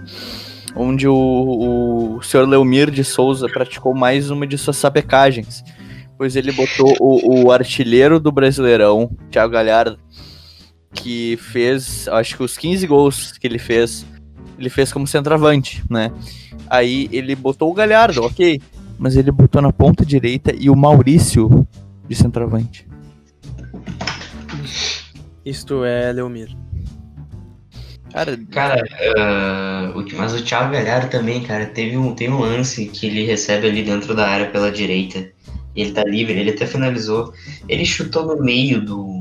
[0.74, 5.64] onde o, o senhor Leomir de Souza praticou mais uma de suas sapecagens,
[6.16, 9.98] pois ele botou o, o artilheiro do Brasileirão, Thiago Galhardo,
[10.92, 14.04] que fez, acho que os 15 gols que ele fez,
[14.59, 16.12] ele fez como centroavante, né?
[16.68, 18.61] Aí ele botou o Galhardo, ok,
[18.98, 21.66] mas ele botou na ponta direita e o Maurício
[22.09, 22.87] de centroavante.
[25.44, 26.54] Isto é Leomir.
[28.12, 28.83] Cara, cara
[29.94, 33.68] uh, mas o Thiago Galhardo também, cara, teve um, tem um lance que ele recebe
[33.68, 35.31] ali dentro da área pela direita.
[35.75, 37.33] Ele tá livre, ele até finalizou.
[37.68, 39.19] Ele chutou no meio do,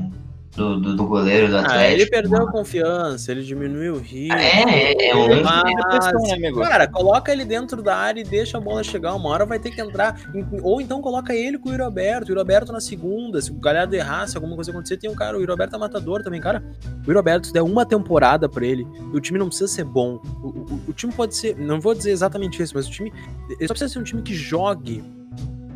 [0.56, 1.80] do, do, do goleiro do Atlético.
[1.80, 4.36] Ah, ele perdeu a confiança, ele diminuiu o ritmo.
[4.36, 8.60] É, é, é um mas, né, Cara, coloca ele dentro da área e deixa a
[8.60, 9.14] bola chegar.
[9.14, 10.20] Uma hora vai ter que entrar.
[10.62, 12.30] Ou então coloca ele com o Iroberto.
[12.30, 13.40] O Iroberto na segunda.
[13.40, 15.38] Se o Galhardo errar, se alguma coisa acontecer, tem um cara.
[15.38, 16.64] O Iroberto é matador também, cara.
[17.06, 20.20] O Iroberto, se der uma temporada pra ele, o time não precisa ser bom.
[20.42, 21.56] O, o, o time pode ser.
[21.56, 23.12] Não vou dizer exatamente isso, mas o time.
[23.48, 25.04] Ele só precisa ser um time que jogue,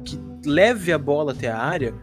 [0.04, 1.94] que leve a bola até a área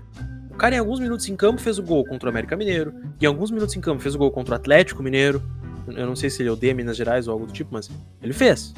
[0.61, 2.93] cara, em alguns minutos em campo, fez o gol contra o América Mineiro.
[3.19, 5.41] Em alguns minutos em campo, fez o gol contra o Atlético Mineiro.
[5.87, 7.89] Eu não sei se ele odeia Minas Gerais ou algo do tipo, mas
[8.21, 8.71] ele fez.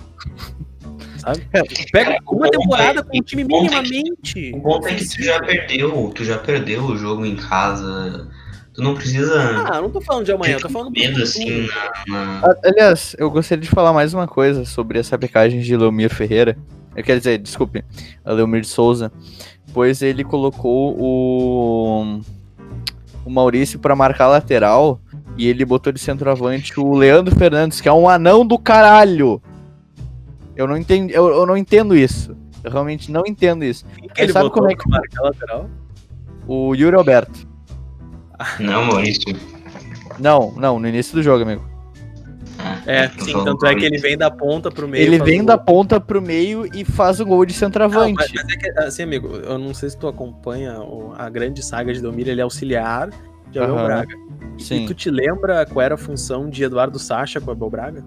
[1.18, 1.46] Sabe?
[1.52, 4.54] É, Pega uma temporada com o time minimamente.
[4.56, 8.30] O bom é que tu já perdeu, tu já perdeu o jogo em casa.
[8.74, 9.68] Tu não precisa.
[9.68, 11.68] Ah, não tô falando de amanhã, eu tô falando medo assim
[12.08, 12.56] na, na...
[12.64, 16.58] Aliás, eu gostaria de falar mais uma coisa sobre essa pecagem de Leomir Ferreira.
[16.96, 17.84] Eu quero dizer, desculpe,
[18.24, 19.12] a Leomir de Souza
[19.74, 22.22] depois ele colocou o,
[23.26, 25.02] o Maurício para marcar lateral
[25.36, 29.42] e ele botou de centroavante o Leandro Fernandes, que é um anão do caralho.
[30.56, 32.38] Eu não entendo, eu, eu não entendo isso.
[32.64, 33.84] Eu realmente não entendo isso.
[34.16, 35.68] Ele sabe como é que marca lateral?
[36.48, 37.48] O Yuri Alberto.
[38.60, 39.36] Não, Maurício.
[40.20, 41.68] Não, não, no início do jogo, amigo.
[42.86, 45.04] É, sim, tanto é que ele vem da ponta pro meio.
[45.06, 48.14] Ele vem da ponta pro meio e faz o gol de centroavante.
[48.14, 50.76] Não, mas, mas é que, assim, amigo, eu não sei se tu acompanha
[51.18, 53.10] a grande saga de Delmiro, ele é auxiliar
[53.52, 53.86] de Abel uhum.
[53.86, 54.16] Braga.
[54.58, 54.84] Sim.
[54.84, 58.04] E tu te lembra qual era a função de Eduardo Sacha com o Abel Braga?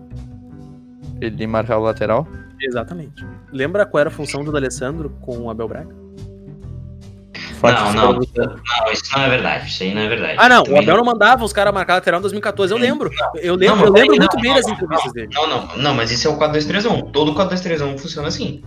[1.20, 2.26] Ele marcar o lateral?
[2.60, 3.24] Exatamente.
[3.52, 6.05] Lembra qual era a função do Alessandro com o Abel Braga?
[7.72, 9.68] Não, não, não, isso não é verdade.
[9.68, 10.34] Isso aí não é verdade.
[10.38, 10.62] Ah, não.
[10.62, 12.72] Também o Abel não mandava os caras marcar lateral em 2014.
[12.72, 13.10] Eu lembro.
[13.36, 15.28] Eu lembro, não, eu lembro muito bem das entrevistas dele.
[15.32, 17.10] Não, não, não, mas isso é o 4-2-3-1.
[17.10, 18.62] Todo 4-2-3-1 funciona assim.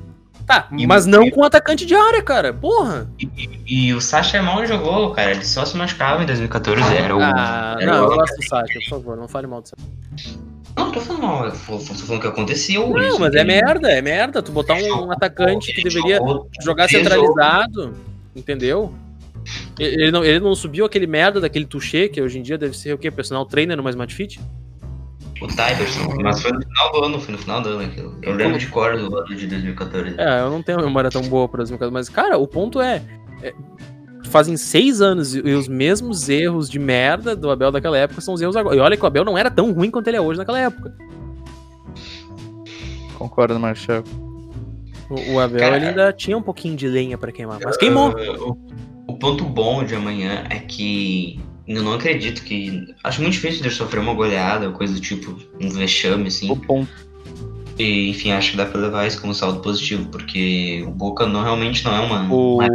[0.50, 2.52] Tá, e mas não com atacante de área, cara.
[2.52, 3.08] Porra.
[3.20, 5.30] E, e, e o Sacha mal jogou, cara.
[5.30, 6.96] Ele só se machucava em 2014.
[6.96, 7.22] Era o.
[7.22, 8.12] Ah, era não, o...
[8.12, 9.16] eu gosto do Sacha, por favor.
[9.16, 10.40] Não fale mal do Sacha.
[10.76, 12.90] Não, tô falando mal, tô falando que aconteceu.
[12.90, 14.42] Não, mas é merda, é merda.
[14.42, 16.20] Tu botar um, um atacante que deveria
[16.64, 17.94] jogar centralizado,
[18.36, 18.94] entendeu?
[19.80, 22.94] Ele não, ele não subiu aquele merda daquele Touché, que hoje em dia deve ser
[22.94, 23.10] o quê?
[23.10, 24.40] Personal trainer no mais Matfit?
[25.42, 28.18] O Tyberson, mas foi no final do ano, foi no final do ano aquilo.
[28.22, 30.16] Eu lembro de cor do ano de 2014.
[30.18, 33.02] É, eu não tenho uma memória tão boa pra 2014, mas, cara, o ponto é,
[33.42, 33.54] é
[34.26, 38.42] fazem seis anos e os mesmos erros de merda do Abel daquela época são os
[38.42, 38.76] erros agora.
[38.76, 40.94] E olha que o Abel não era tão ruim quanto ele é hoje naquela época.
[43.18, 44.29] Concordo, Marcelo.
[45.10, 48.12] O, o Abel Cara, ele ainda tinha um pouquinho de lenha para queimar, mas queimou.
[48.12, 48.58] Uh,
[49.08, 52.96] o, o, ponto bom de amanhã é que eu não acredito que.
[53.04, 56.52] Acho muito difícil de sofrer uma goleada, coisa do tipo, um vexame, assim.
[56.52, 56.90] O ponto.
[57.78, 61.42] E, enfim, acho que dá pra levar isso como saldo positivo, porque o Boca não,
[61.42, 62.58] realmente não é uma, o...
[62.58, 62.68] uma.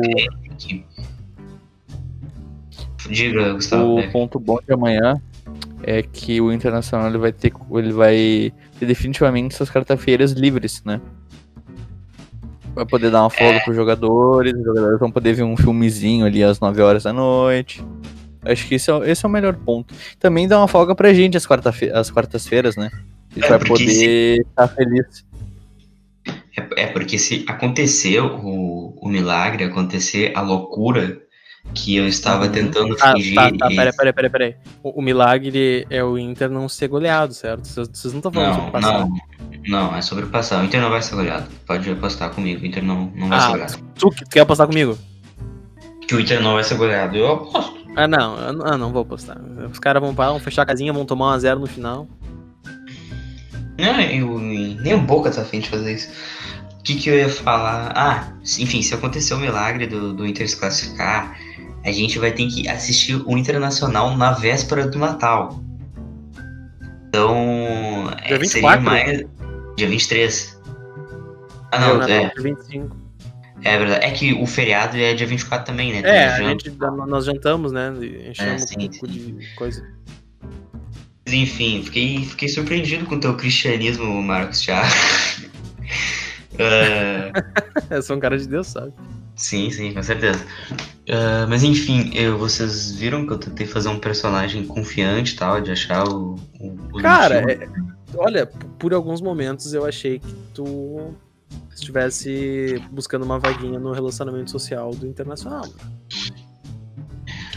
[3.09, 3.99] Diga, Gustavo.
[3.99, 5.21] O ponto bom de amanhã
[5.83, 7.53] é que o Internacional ele vai ter.
[7.71, 11.01] Ele vai ter definitivamente suas quarta-feiras livres, né?
[12.75, 13.61] Vai poder dar uma folga é.
[13.61, 17.85] pros jogadores, os jogadores vão poder ver um filmezinho ali às 9 horas da noite.
[18.43, 19.95] Acho que esse é, esse é o melhor ponto.
[20.19, 22.91] Também dá uma folga pra gente às, quarta às quartas-feiras, né?
[23.31, 25.25] A gente é vai poder estar tá feliz.
[26.57, 31.24] É, é, porque se acontecer o, o milagre, acontecer a loucura
[31.73, 32.53] que eu estava uhum.
[32.53, 33.35] tentando ah, fingir.
[33.35, 34.57] Tá, tá, peraí, peraí, peraí, peraí.
[34.83, 37.67] O, o, milagre é o Inter não ser goleado, certo?
[37.67, 39.01] Vocês, não estão falando não, sobre passar.
[39.01, 39.19] Não,
[39.67, 40.63] não, é sobre passar.
[40.63, 41.49] O Inter não vai ser goleado.
[41.67, 43.79] Pode apostar comigo, o Inter não, não vai ah, ser goleado.
[43.95, 44.99] Tu, tu quer apostar comigo?
[46.07, 47.85] Que o Inter não vai ser goleado, eu aposto.
[47.97, 49.39] Ah, não, eu, ah, não vou apostar.
[49.71, 52.09] Os caras vão, vão fechar a casinha, vão tomar 1 a 0 no final.
[53.79, 56.11] Não, eu, nem o Boca tá afim de fazer isso.
[56.79, 57.93] O que, que eu ia falar?
[57.97, 61.37] Ah, enfim, se acontecer o milagre do, do Inter se classificar,
[61.85, 65.63] a gente vai ter que assistir o Internacional na véspera do Natal.
[67.09, 69.25] Então, dia 24, é, seria mais.
[69.77, 70.61] Dia 23.
[71.71, 72.31] Ah, não, não é.
[72.31, 72.97] Dia 25.
[73.63, 74.05] É verdade.
[74.05, 76.01] É que o feriado é dia 24 também, né?
[76.05, 76.71] é, a gente,
[77.07, 77.93] nós jantamos, né?
[78.29, 79.37] Enchemos é, sim, um pouco sim.
[79.37, 79.87] de coisa.
[81.27, 84.89] Enfim, fiquei, fiquei surpreendido com o teu cristianismo, Marcos Thiago.
[86.55, 87.33] uh...
[87.91, 88.93] eu sou um cara de Deus, sabe?
[89.37, 90.45] Sim, sim, com certeza.
[91.09, 95.61] Uh, mas enfim, eu, vocês viram que eu tentei fazer um personagem confiante e tal,
[95.61, 96.37] de achar o.
[96.59, 97.69] o, o Cara, é,
[98.17, 98.47] olha,
[98.79, 101.15] por alguns momentos eu achei que tu
[101.75, 105.67] estivesse buscando uma vaguinha no relacionamento social do internacional.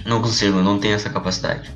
[0.05, 1.73] Não consigo, não tenho essa capacidade.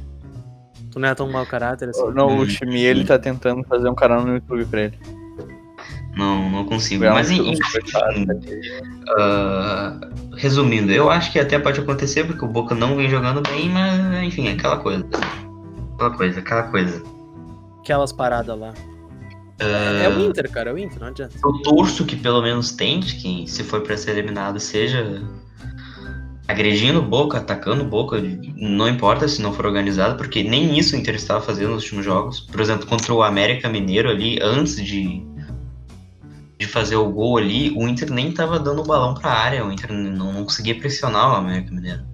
[0.91, 2.11] Tu não é tão mau caráter assim?
[2.11, 4.99] Não, o Chimi ele tá tentando fazer um canal no YouTube pra ele.
[6.15, 7.05] Não, não consigo.
[7.05, 7.53] Mas enfim,
[9.17, 13.69] uh, resumindo, eu acho que até pode acontecer porque o Boca não vem jogando bem,
[13.69, 15.05] mas enfim, aquela coisa.
[15.93, 17.03] Aquela coisa, aquela coisa.
[17.79, 18.73] Aquelas paradas lá.
[19.61, 21.35] Uh, é o Inter, cara, é o Inter, não adianta.
[21.43, 25.21] Eu torço que pelo menos tente, que se for para ser eliminado, seja
[26.47, 28.19] agredindo o Boca, atacando o Boca,
[28.55, 32.03] não importa se não for organizado, porque nem isso o Inter estava fazendo nos últimos
[32.03, 32.39] jogos.
[32.39, 35.23] Por exemplo, contra o América Mineiro ali, antes de
[36.61, 39.65] de fazer o gol ali, o Inter nem tava dando o balão para a área,
[39.65, 42.05] o Inter não, não conseguia pressionar o América Mineiro.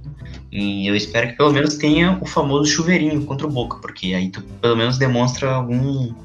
[0.49, 4.29] E eu espero que pelo menos tenha o famoso chuveirinho contra o Boca, porque aí
[4.29, 6.15] tu pelo menos demonstra algum.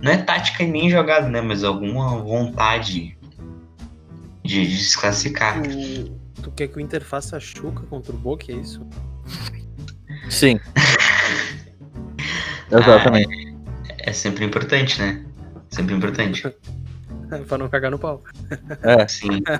[0.00, 1.42] Não é tática e nem jogada, né?
[1.42, 3.18] Mas alguma vontade
[4.42, 5.62] de, de se classificar.
[5.62, 6.10] Tu,
[6.42, 8.80] tu, quer que o Inter faça a chuca contra o Boca, é isso?
[10.30, 10.58] Sim.
[12.72, 13.28] Exatamente.
[13.28, 15.22] Ah, é, é sempre importante, né?
[15.68, 16.42] Sempre importante.
[17.46, 18.22] pra não cagar no pau.
[18.82, 19.06] É.
[19.06, 19.42] Sim.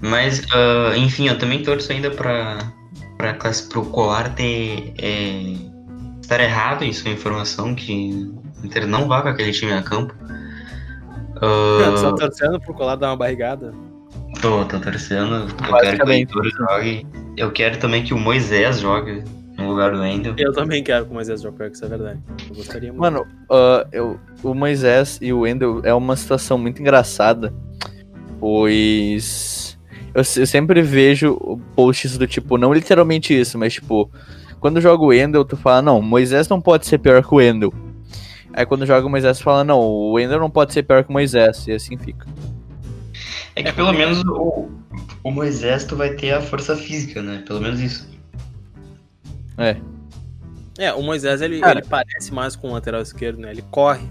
[0.00, 2.58] Mas, uh, enfim, eu também torço ainda pra,
[3.16, 4.94] pra classe, pro Colar ter.
[4.98, 5.54] É,
[6.20, 10.14] estar errado em sua informação, que o Inter não vá com aquele time a campo.
[11.36, 13.72] Uh, Só torcendo pro Colar dar uma barrigada?
[14.40, 15.46] Tô, tô torcendo.
[15.68, 17.06] Eu quero que o Heitor jogue.
[17.36, 19.22] Eu quero também que o Moisés jogue
[19.62, 20.34] no lugar do Wendel.
[20.36, 22.20] Eu também quero que o Moisés jogue, isso é verdade.
[22.48, 23.00] Eu gostaria muito.
[23.00, 27.52] Mano, uh, eu, o Moisés e o Wendel é uma situação muito engraçada,
[28.38, 29.78] pois
[30.14, 34.10] eu, eu, sempre vejo posts do tipo, não literalmente isso, mas tipo,
[34.60, 37.72] quando joga o Wendel, tu fala, não, Moisés não pode ser pior que o Wendel.
[38.52, 41.10] Aí quando joga o Moisés, tu fala, não, o Wendel não pode ser pior que
[41.10, 42.26] o Moisés, e assim fica.
[43.56, 44.70] É que pelo menos o,
[45.24, 47.42] o Moisés tu vai ter a força física, né?
[47.46, 48.08] Pelo menos isso.
[49.62, 49.76] É.
[50.78, 53.50] É, o Moisés ele, Cara, ele parece mais com o lateral esquerdo, né?
[53.50, 54.06] Ele corre.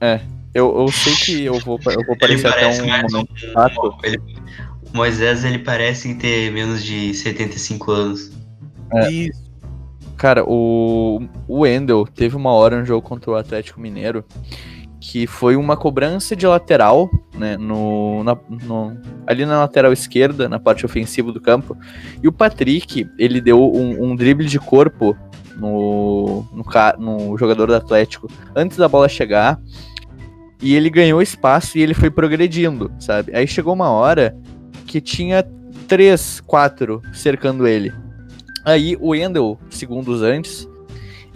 [0.00, 0.20] É.
[0.54, 4.18] Eu, eu sei que eu vou, eu vou parecer até um momento um, ele,
[4.92, 8.32] O Moisés ele parece ter menos de 75 anos.
[8.94, 9.10] É.
[9.10, 9.44] Isso.
[10.16, 14.24] Cara, o, o Wendel teve uma hora no jogo contra o Atlético Mineiro
[15.08, 20.58] que foi uma cobrança de lateral né, no, na, no, ali na lateral esquerda, na
[20.58, 21.76] parte ofensiva do campo.
[22.20, 25.16] E o Patrick, ele deu um, um drible de corpo
[25.56, 26.64] no, no,
[26.98, 29.60] no jogador do Atlético antes da bola chegar.
[30.60, 33.32] E ele ganhou espaço e ele foi progredindo, sabe?
[33.32, 34.36] Aí chegou uma hora
[34.88, 35.46] que tinha
[35.86, 37.94] três, quatro cercando ele.
[38.64, 40.68] Aí o Wendel, segundos antes,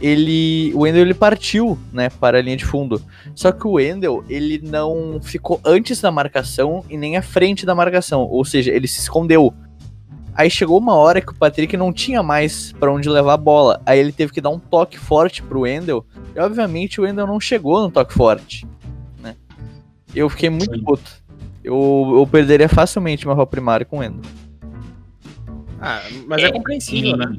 [0.01, 3.03] ele, o Wendel ele partiu, né, para a linha de fundo.
[3.35, 7.75] Só que o Wendel, ele não ficou antes da marcação e nem à frente da
[7.75, 9.53] marcação, ou seja, ele se escondeu.
[10.35, 13.83] Aí chegou uma hora que o Patrick não tinha mais para onde levar a bola.
[13.85, 16.07] Aí ele teve que dar um toque forte pro Wendel.
[16.35, 18.67] E obviamente o Wendel não chegou no toque forte,
[19.21, 19.37] né?
[20.15, 20.85] Eu fiquei muito Sim.
[20.85, 21.21] puto.
[21.63, 24.23] Eu, eu perderia facilmente uma rua primária com o Wendel.
[25.79, 27.37] Ah, mas é, é compreensível, né?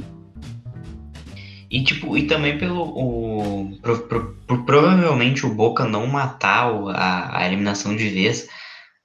[1.71, 6.89] E tipo, e também pelo o, pro, pro, pro, provavelmente o Boca não matar o,
[6.89, 8.49] a, a, eliminação de vez,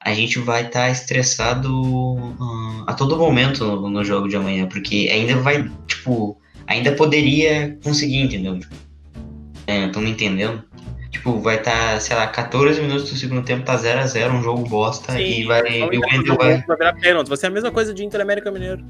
[0.02, 4.66] a gente vai estar tá estressado uh, a todo momento no, no, jogo de amanhã,
[4.66, 8.59] porque ainda vai, tipo, ainda poderia conseguir, entendeu?
[9.68, 10.64] É, me entendendo?
[11.12, 14.68] Tipo, vai estar, tá, sei lá, 14 minutos do segundo tempo, tá 0x0, um jogo
[14.68, 15.62] bosta, Sim, e vai.
[15.68, 16.64] E o Wendel vai.
[16.66, 18.85] Vai virar pênalti, vai ser a mesma coisa de Inter América Mineiro.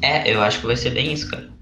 [0.00, 1.59] É, eu acho que vai ser bem isso, cara.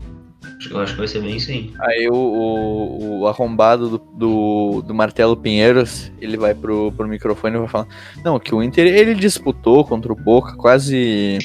[0.70, 1.72] Eu acho que vai ser bem isso aí.
[2.08, 7.58] O, o, o arrombado do, do, do, Martelo Pinheiros, ele vai pro, pro microfone e
[7.60, 7.86] vai falar:
[8.24, 11.38] Não, que o Inter ele disputou contra o Boca, quase.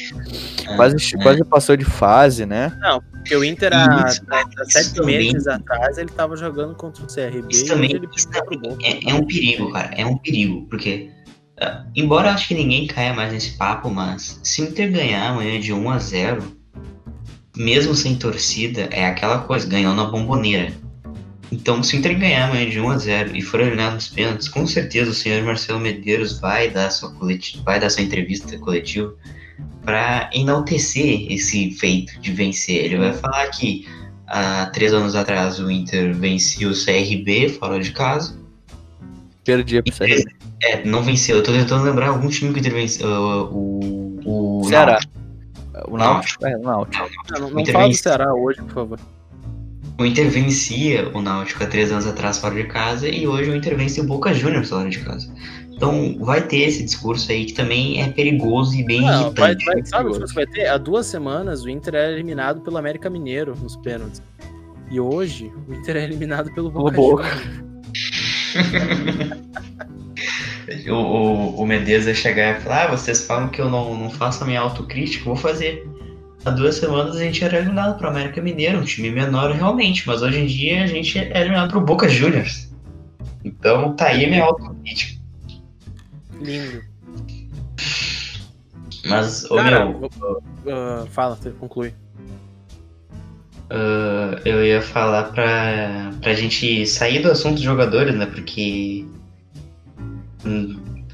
[0.68, 1.24] É, quase, é.
[1.24, 2.76] quase passou de fase, né?
[2.80, 7.48] Não, porque o Inter há, há sete meses atrás ele tava jogando contra o CRB
[7.50, 8.28] isso também, ele isso
[8.82, 9.94] é, é, um perigo, cara.
[9.96, 11.10] É um perigo, porque.
[11.62, 15.60] Uh, embora acho que ninguém caia mais nesse papo, mas se o Inter ganhar amanhã
[15.60, 16.63] de 1 a 0
[17.56, 20.74] mesmo sem torcida, é aquela coisa, ganhou na bomboneira.
[21.52, 24.48] Então, se o Inter ganhar amanhã de 1 a 0 e for eliminado nos pênaltis,
[24.48, 29.14] com certeza o senhor Marcelo Medeiros vai dar sua, coleti vai dar sua entrevista coletiva
[29.84, 32.86] para enaltecer esse feito de vencer.
[32.86, 33.88] Ele vai falar que
[34.26, 38.36] há três anos atrás o Inter venceu o CRB fora de casa.
[39.44, 40.24] Perdi a CRB.
[40.64, 41.38] É, não venceu.
[41.38, 43.08] Eu tô tentando lembrar algum time que o Inter venceu.
[43.08, 44.94] Uh, o, o Ceará.
[44.94, 45.23] Náutico.
[45.88, 46.46] O Náutico?
[46.46, 47.10] É, o Náutico.
[47.32, 49.00] Não, não, não fala do Ceará hoje, por favor.
[50.00, 53.56] O Inter vencia o Náutico há três anos atrás fora de casa e hoje o
[53.56, 55.32] Inter vence o Boca Juniors fora de casa.
[55.72, 59.66] Então vai ter esse discurso aí que também é perigoso e bem não, irritante.
[59.66, 60.68] Vai, vai, sabe o que vai ter?
[60.68, 64.22] Há duas semanas o Inter é eliminado pelo América Mineiro nos pênaltis.
[64.90, 67.28] E hoje o Inter é eliminado pelo Boca, Boca.
[70.90, 74.44] o, o, o ia chegar e falar: ah, vocês falam que eu não, não faço
[74.44, 75.88] a minha autocrítica, vou fazer.
[76.46, 80.22] Há duas semanas a gente era eliminado pro América Mineiro, um time menor realmente, mas
[80.22, 82.70] hoje em dia a gente é eliminado pro Boca Juniors.
[83.44, 85.22] Então tá aí a minha autocrítica.
[86.42, 86.84] Lindo.
[89.06, 90.10] Mas, ô Cara, meu.
[90.10, 91.94] Uh, fala, conclui.
[93.70, 98.26] Uh, eu ia falar pra, pra gente sair do assunto dos jogadores, né?
[98.26, 99.06] Porque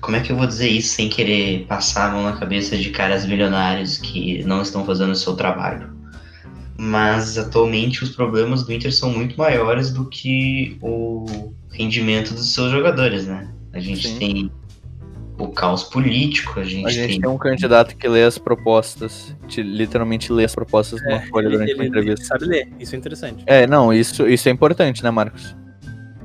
[0.01, 2.89] como é que eu vou dizer isso sem querer passar a mão na cabeça de
[2.89, 5.89] caras milionários que não estão fazendo o seu trabalho?
[6.77, 12.71] Mas atualmente os problemas do Inter são muito maiores do que o rendimento dos seus
[12.71, 13.51] jogadores, né?
[13.73, 14.17] A gente Sim.
[14.17, 14.51] tem
[15.37, 17.21] o caos político, a gente, a gente tem...
[17.21, 17.29] tem...
[17.29, 21.79] um candidato que lê as propostas, literalmente lê as propostas é, numa folha durante ele,
[21.79, 22.21] uma entrevista.
[22.21, 23.43] Ele sabe ler, isso é interessante.
[23.45, 25.55] É, não, isso, isso é importante, né, Marcos?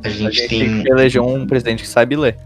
[0.05, 0.61] A gente, a gente tem...
[0.61, 2.37] tem que eleger um presidente que sabe ler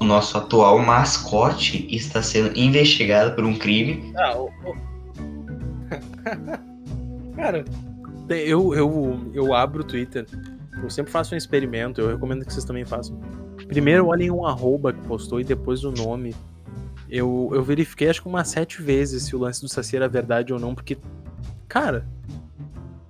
[0.00, 4.12] o nosso atual mascote está sendo investigado por um crime.
[4.16, 4.74] Ah, o, o...
[7.36, 7.64] Cara,
[8.28, 10.26] eu, eu, eu abro o Twitter.
[10.82, 13.18] Eu sempre faço um experimento, eu recomendo que vocês também façam.
[13.68, 16.34] Primeiro olhem um arroba que postou e depois o nome.
[17.08, 20.52] Eu, eu verifiquei acho que umas sete vezes se o lance do Saci era verdade
[20.52, 20.98] ou não, porque.
[21.68, 22.06] Cara.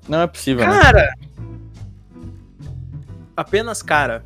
[0.09, 0.67] Não é possível.
[0.67, 0.81] Né?
[0.81, 1.03] Cara!
[1.03, 1.15] Né?
[3.37, 4.25] Apenas cara.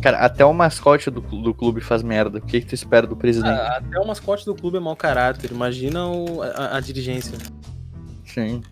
[0.00, 2.38] Cara, até o mascote do, do clube faz merda.
[2.38, 3.58] O que, que tu espera do presidente?
[3.58, 5.50] Ah, até o mascote do clube é mau caráter.
[5.50, 7.36] Imagina o, a, a dirigência.
[8.24, 8.62] Sim.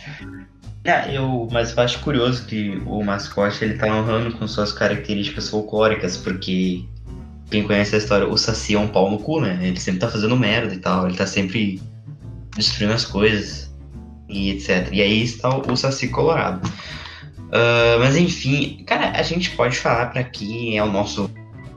[0.85, 5.51] É, eu, mas eu acho curioso que o mascote ele tá honrando com suas características
[5.51, 6.85] folclóricas, porque
[7.51, 9.59] quem conhece a história, o Saci é um pau no cu, né?
[9.63, 11.81] Ele sempre tá fazendo merda e tal, ele tá sempre
[12.57, 13.71] destruindo as coisas
[14.29, 14.89] e etc.
[14.93, 16.61] E aí está o Saci Colorado.
[17.49, 21.31] Uh, mas enfim, cara, a gente pode falar para quem é o nosso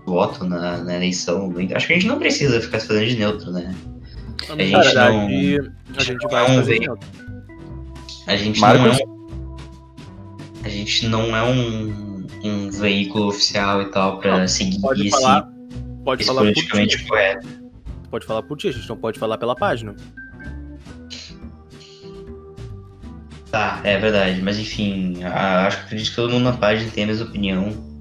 [0.06, 1.78] voto na, na eleição Inter.
[1.78, 3.74] Acho que a gente não precisa ficar se fazendo de neutro, né?
[4.50, 7.08] A gente, verdade, não, a gente vai não fazer neutro.
[8.28, 8.82] A gente Marcos?
[8.82, 9.12] não é um,
[10.64, 15.12] a gente não é um, um veículo oficial e tal para seguir pode esse.
[15.12, 15.50] Falar,
[16.04, 17.08] pode falar por ti.
[17.08, 17.48] Correto.
[18.10, 19.96] Pode falar por ti, a gente não pode falar pela página.
[23.52, 24.42] Tá, é verdade.
[24.42, 27.92] Mas enfim, acho que acredito que todo mundo na página tem a mesma opinião.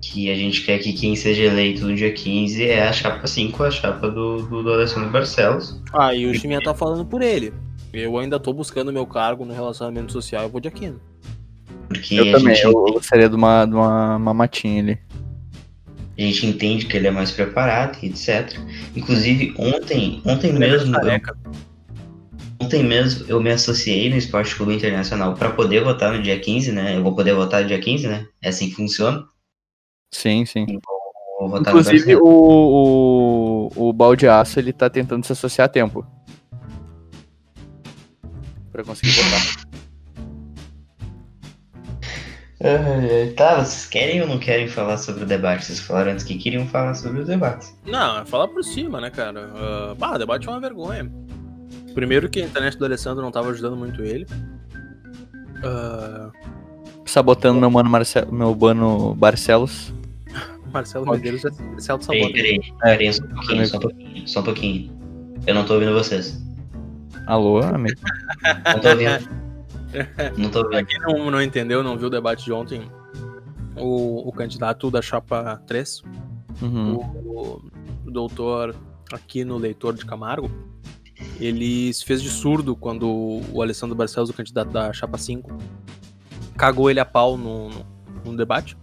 [0.00, 3.62] Que a gente quer que quem seja eleito no dia 15 é a chapa 5,
[3.64, 5.80] a chapa do, do, do Alessandro Barcelos.
[5.92, 7.52] Ah, e o Chiminha tá falando por ele.
[7.92, 11.00] Eu ainda tô buscando meu cargo no relacionamento social, eu vou de Aquino.
[11.88, 12.64] Porque eu também, gente...
[12.64, 14.98] eu gostaria de uma, de uma, uma matinha ali.
[16.16, 18.58] A gente entende que ele é mais preparado, etc.
[18.96, 20.94] Inclusive, ontem, ontem mesmo.
[22.64, 26.72] Ontem mesmo eu me associei no Esporte Clube Internacional para poder votar no dia 15,
[26.72, 26.96] né?
[26.96, 28.26] Eu vou poder votar no dia 15, né?
[28.40, 29.22] É assim que funciona.
[30.10, 30.64] Sim, sim.
[31.38, 36.06] Vou, vou Inclusive, o, o, o Balde Aço, ele tá tentando se associar a tempo.
[38.72, 39.64] Pra conseguir votar.
[43.36, 45.66] Tá, vocês querem ou não querem falar sobre o debate?
[45.66, 47.66] Vocês falaram antes que queriam falar sobre o debate.
[47.84, 49.50] Não, é falar por cima, né, cara?
[49.52, 51.10] Uh, bah, o debate é uma vergonha.
[51.94, 54.26] Primeiro que a internet do Alessandro não tava ajudando muito ele.
[55.58, 56.32] Uh...
[57.06, 59.92] Sabotando meu mano Marcelo, meu mano Barcelos.
[60.72, 62.32] Marcelo Medeiros é se auto-sabota.
[62.32, 65.04] Peraí, peraí, peraí, só um pouquinho, só um pouquinho, só um pouquinho.
[65.46, 66.42] Eu não tô ouvindo vocês.
[67.26, 68.00] Alô, amigo?
[68.66, 69.44] Não tô ouvindo.
[70.36, 70.86] Não tô vendo.
[70.86, 72.90] Quem não, não entendeu, não viu o debate de ontem,
[73.76, 76.02] o, o candidato da chapa 3,
[76.60, 76.96] uhum.
[76.96, 77.62] o,
[78.04, 78.74] o doutor
[79.12, 80.50] aqui no Leitor de Camargo,
[81.40, 85.56] ele se fez de surdo quando o Alessandro Barcelos, o candidato da chapa 5,
[86.56, 87.86] cagou ele a pau no, no,
[88.24, 88.76] no debate.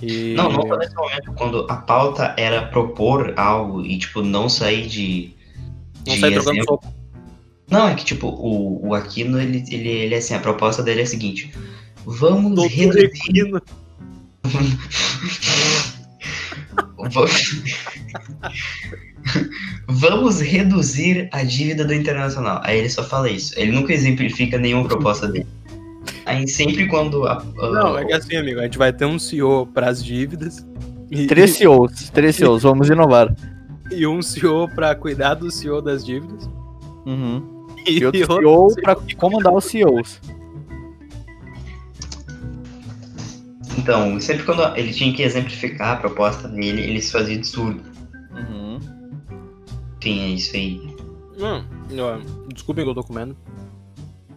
[0.00, 0.34] E...
[0.34, 4.86] Não, não foi nesse momento, quando a pauta era propor algo e, tipo, não sair
[4.86, 5.34] de.
[6.06, 6.94] Não sair trocando soco.
[7.70, 11.00] Não, é que tipo, o, o Aquino, ele, ele, ele é assim, a proposta dele
[11.00, 11.52] é a seguinte.
[12.06, 13.52] Vamos Doutor reduzir.
[16.96, 17.14] Vamos
[20.40, 22.60] reduzir a dívida do Internacional.
[22.64, 23.58] Aí ele só fala isso.
[23.58, 25.46] Ele nunca exemplifica nenhuma proposta dele.
[26.26, 27.26] Aí sempre quando.
[27.26, 30.04] A, a, Não, é que assim, amigo, a gente vai ter um CEO para as
[30.04, 30.66] dívidas.
[31.10, 31.26] E...
[31.26, 33.34] Três CEOs, três CEOs, vamos inovar.
[33.90, 36.48] E um CEO para cuidar do CEO das dívidas.
[37.06, 37.66] Uhum.
[37.86, 40.20] E, outro CEO para comandar os CEOs.
[43.78, 47.80] Então, sempre quando ele tinha que exemplificar a proposta dele, ele se fazia de surdo.
[49.98, 50.96] Enfim, é isso aí.
[51.36, 52.20] Não, não,
[52.52, 53.36] desculpem que eu tô comendo.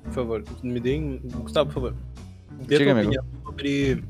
[0.04, 1.22] Por favor, me deem.
[1.24, 1.96] Gustavo, por favor.
[2.68, 4.04] Dê Diga, opinião sobre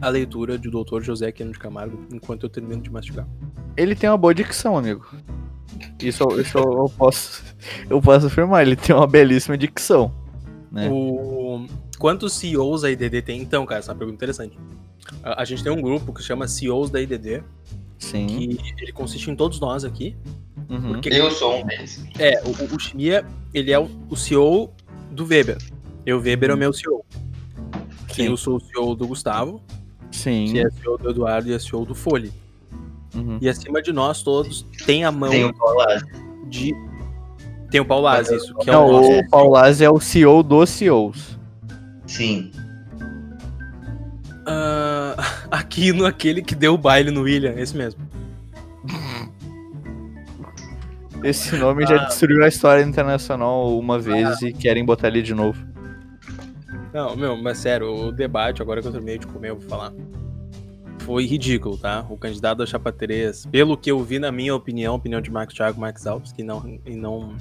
[0.00, 1.02] a leitura do Dr.
[1.02, 3.26] José Aquino de Camargo enquanto eu termino de mastigar.
[3.76, 5.06] Ele tem uma boa dicção, amigo.
[6.00, 7.42] Isso, isso eu posso
[7.88, 10.12] eu posso afirmar, ele tem uma belíssima dicção.
[10.70, 10.88] Né?
[10.90, 11.66] O...
[11.98, 13.80] Quantos CEOs a IDD tem então, cara?
[13.80, 14.58] Essa é uma pergunta interessante.
[15.22, 17.42] A, a gente tem um grupo que chama CEOs da IDD.
[17.98, 18.26] Sim.
[18.26, 20.16] Que ele consiste em todos nós aqui.
[20.68, 20.92] Uhum.
[20.92, 22.04] Porque, eu sou um deles.
[22.18, 23.24] É, o, o Chimia,
[23.54, 24.72] ele é o, o CEO
[25.10, 25.58] do Weber.
[26.04, 27.04] Eu, Weber, é o meu CEO.
[28.12, 28.26] Sim.
[28.26, 29.62] Eu sou o CEO do Gustavo.
[30.10, 30.52] Sim.
[30.52, 32.32] Que é CEO do Eduardo e é CEO do Folhe.
[33.14, 33.38] Uhum.
[33.40, 35.52] E acima de nós todos tem a mão tem o
[36.48, 36.74] de.
[37.70, 38.54] Tem o Paulaz, isso.
[38.56, 39.10] Que Não, é o, nosso...
[39.10, 41.38] o Paulaz é o CEO dos CEOs.
[42.06, 42.50] Sim.
[45.76, 48.00] Aqui no aquele que deu o baile no William, esse mesmo.
[51.22, 51.86] Esse nome ah.
[51.86, 54.48] já destruiu a história internacional uma vez ah.
[54.48, 55.58] e querem botar ele de novo.
[56.94, 59.92] Não, meu, mas sério, o debate, agora que eu terminei de comer, eu vou falar
[61.00, 62.04] foi ridículo, tá?
[62.10, 65.54] O candidato da Chapa 3, pelo que eu vi, na minha opinião, opinião de Marcos
[65.54, 67.36] Thiago Marcos Alves, que não, e não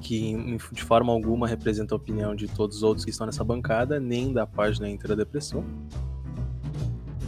[0.00, 4.00] que de forma alguma representa a opinião de todos os outros que estão nessa bancada,
[4.00, 5.64] nem da página Inter da Depressão.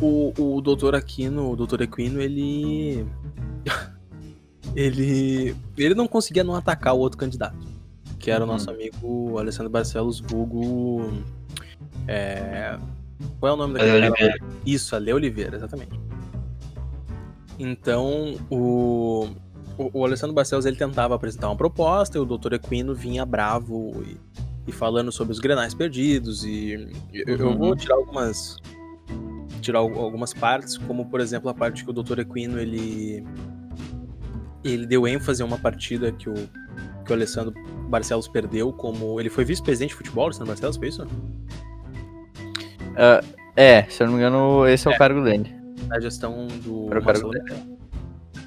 [0.00, 3.06] O, o doutor Aquino, o doutor Equino, ele.
[4.74, 5.56] ele.
[5.76, 7.66] Ele não conseguia não atacar o outro candidato,
[8.18, 8.76] que era o nosso uhum.
[8.76, 11.12] amigo Alessandro Barcelos, vulgo.
[12.08, 12.76] É,
[13.38, 14.38] qual é o nome daquele cara?
[14.66, 15.98] Isso, Ale Oliveira, exatamente.
[17.58, 19.28] Então, o,
[19.78, 22.54] o, o, Alessandro Barcelos ele tentava apresentar uma proposta e o Dr.
[22.54, 24.16] Equino vinha bravo e,
[24.66, 26.44] e falando sobre os grenais perdidos.
[26.44, 27.76] E eu, eu vou uhum.
[27.76, 28.56] tirar algumas
[29.64, 32.20] tirar algumas partes, como por exemplo a parte que o Dr.
[32.20, 33.24] Equino ele
[34.62, 36.34] ele deu ênfase a uma partida que o
[37.04, 37.52] que o Alessandro
[37.88, 41.02] Barcelos perdeu, como ele foi vice-presidente de futebol, Alessandro Barcelos, foi isso?
[42.92, 43.24] Uh,
[43.56, 45.54] é, se eu não me engano, esse é, é o cargo dele.
[45.90, 46.88] A gestão do.
[46.88, 47.73] Dele.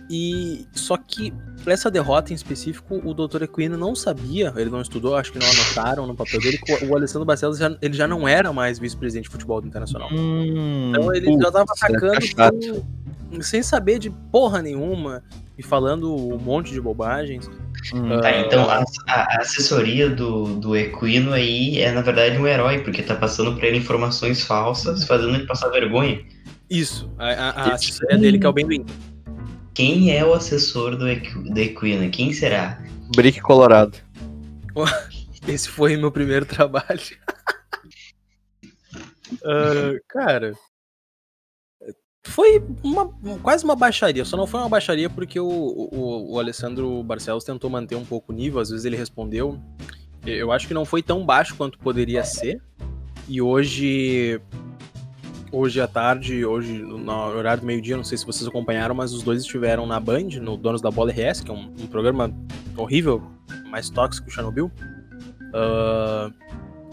[0.10, 1.34] E só que
[1.66, 3.44] essa derrota em específico, o Dr.
[3.44, 6.96] Equino não sabia, ele não estudou, acho que não anotaram no papel dele, que o
[6.96, 10.10] Alessandro Barcelos já, ele já não era mais vice-presidente de futebol do Internacional.
[10.12, 12.86] Hum, então ele já tava atacando
[13.32, 15.24] com, sem saber de porra nenhuma
[15.58, 17.50] e falando um monte de bobagens.
[17.94, 18.20] Hum.
[18.22, 23.02] Tá, então a, a, assessoria do, do Equino aí é na verdade um herói, porque
[23.04, 26.22] tá passando pra ele informações falsas, fazendo ele passar vergonha.
[26.70, 28.86] Isso, a, a, a assessoria dele que é o Ben
[29.78, 32.10] Quem é o assessor do, Equ, do Equino?
[32.10, 32.82] Quem será?
[33.16, 33.96] Brick Colorado.
[35.48, 37.00] Esse foi meu primeiro trabalho.
[39.34, 40.54] uh, cara,
[42.26, 43.08] foi uma,
[43.44, 44.26] quase uma baixaria.
[44.26, 48.34] Só não foi uma baixaria porque o, o, o Alessandro Barcelos tentou manter um pouco
[48.34, 48.60] o nível.
[48.60, 49.62] Às vezes ele respondeu.
[50.26, 52.60] Eu acho que não foi tão baixo quanto poderia ser.
[53.30, 54.42] E hoje,
[55.52, 59.24] hoje à tarde, hoje no horário do meio-dia, não sei se vocês acompanharam, mas os
[59.24, 62.34] dois estiveram na Band, no Donos da Bola RS, que é um, um programa
[62.76, 63.22] horrível,
[63.70, 64.72] mais tóxico Chernobyl.
[65.54, 66.34] Uh,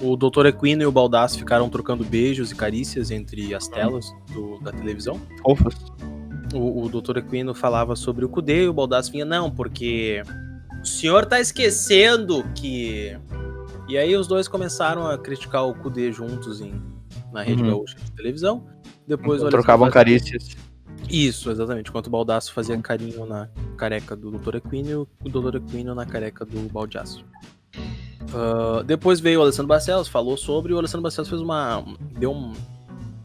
[0.02, 0.46] o Dr.
[0.46, 5.20] Equino e o Baldasso ficaram trocando beijos e carícias entre as telas do, da televisão.
[6.52, 7.18] O, o Dr.
[7.18, 10.22] Equino falava sobre o Kudê e o Baldasso vinha, não, porque
[10.82, 13.16] o senhor tá esquecendo que.
[13.88, 16.72] E aí os dois começaram a criticar o Kudê juntos em,
[17.34, 17.70] na rede uhum.
[17.70, 18.64] gaúcha de televisão.
[19.06, 19.92] Depois então, trocavam fazia...
[19.92, 20.56] carícias.
[21.10, 21.90] Isso, exatamente.
[21.90, 24.56] Enquanto o Baldasso fazia carinho na careca do Dr.
[24.56, 25.56] Equino, o Dr.
[25.56, 27.24] Equino na careca do Baldasso.
[28.32, 31.84] Uh, depois veio o Alessandro Barcelos, falou sobre, o Alessandro Barcelos fez uma.
[32.18, 32.52] Deu um.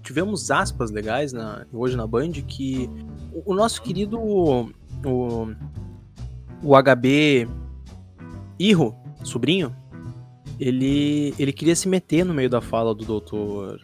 [0.04, 2.90] Tivemos aspas legais na, hoje na Band que
[3.32, 4.20] o, o nosso querido.
[4.20, 4.70] O,
[6.62, 7.48] o HB
[8.60, 8.94] Irro,
[9.24, 9.74] sobrinho,
[10.60, 13.80] ele, ele queria se meter no meio da fala do doutor.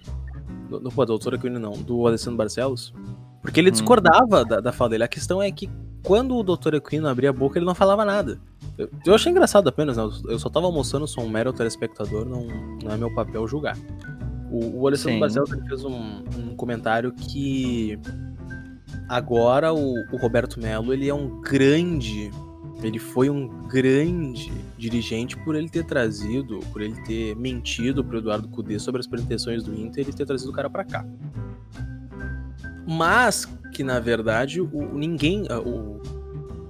[0.70, 2.94] Do, do doutor Aquino não, do Alessandro Barcelos.
[3.42, 3.74] Porque ele hum.
[3.74, 5.04] discordava da, da fala dele.
[5.04, 5.70] A questão é que
[6.04, 8.40] quando o doutor Aquino abria a boca, ele não falava nada.
[8.78, 10.04] Eu, eu achei engraçado apenas, né?
[10.28, 12.46] Eu só tava almoçando, sou um mero telespectador, não,
[12.84, 13.78] não é meu papel julgar.
[14.52, 17.98] O, o Alessandro Barcelos fez um, um, comentário que
[19.10, 22.32] agora o, o Roberto Melo ele é um grande
[22.88, 28.48] ele foi um grande dirigente por ele ter trazido, por ele ter mentido pro Eduardo
[28.48, 31.06] Cudê sobre as pretensões do Inter e ter trazido o cara para cá.
[32.88, 36.00] Mas que na verdade o, ninguém, o,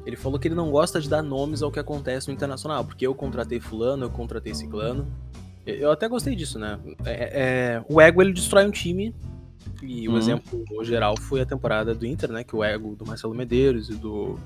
[0.06, 3.06] ele falou que ele não gosta de dar nomes ao que acontece no internacional, porque
[3.06, 5.08] eu contratei fulano, eu contratei ciclano.
[5.66, 6.80] Eu até gostei disso, né?
[7.04, 9.16] É, é, o ego ele destrói um time.
[9.82, 10.18] E o uhum.
[10.18, 12.44] exemplo geral foi a temporada do Inter, né?
[12.44, 14.40] Que o ego do Marcelo Medeiros e do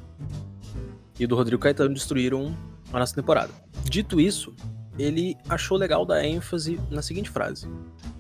[1.19, 2.55] e do Rodrigo Caetano destruíram
[2.93, 3.51] a nossa temporada.
[3.83, 4.53] Dito isso,
[4.97, 7.67] ele achou legal dar ênfase na seguinte frase: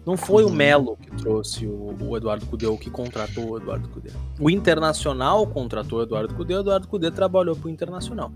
[0.05, 0.53] não foi o uhum.
[0.53, 4.09] Melo que trouxe o, o Eduardo Cudê, ou que contratou o Eduardo Cudê.
[4.39, 8.31] O Internacional contratou o Eduardo Cudê, o Eduardo Cudê trabalhou pro Internacional.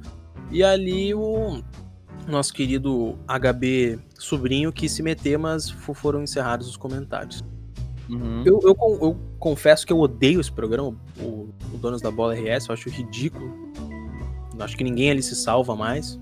[0.51, 1.61] E ali o
[2.27, 7.43] nosso querido HB sobrinho quis se meter, mas foram encerrados os comentários.
[8.09, 8.43] Uhum.
[8.45, 12.67] Eu, eu, eu, confesso que eu odeio esse programa, o, o Donos da Bola RS,
[12.67, 13.51] eu acho ridículo.
[14.59, 16.19] Acho que ninguém ali se salva mais.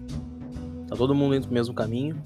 [0.88, 2.21] Tá todo mundo indo pro mesmo caminho.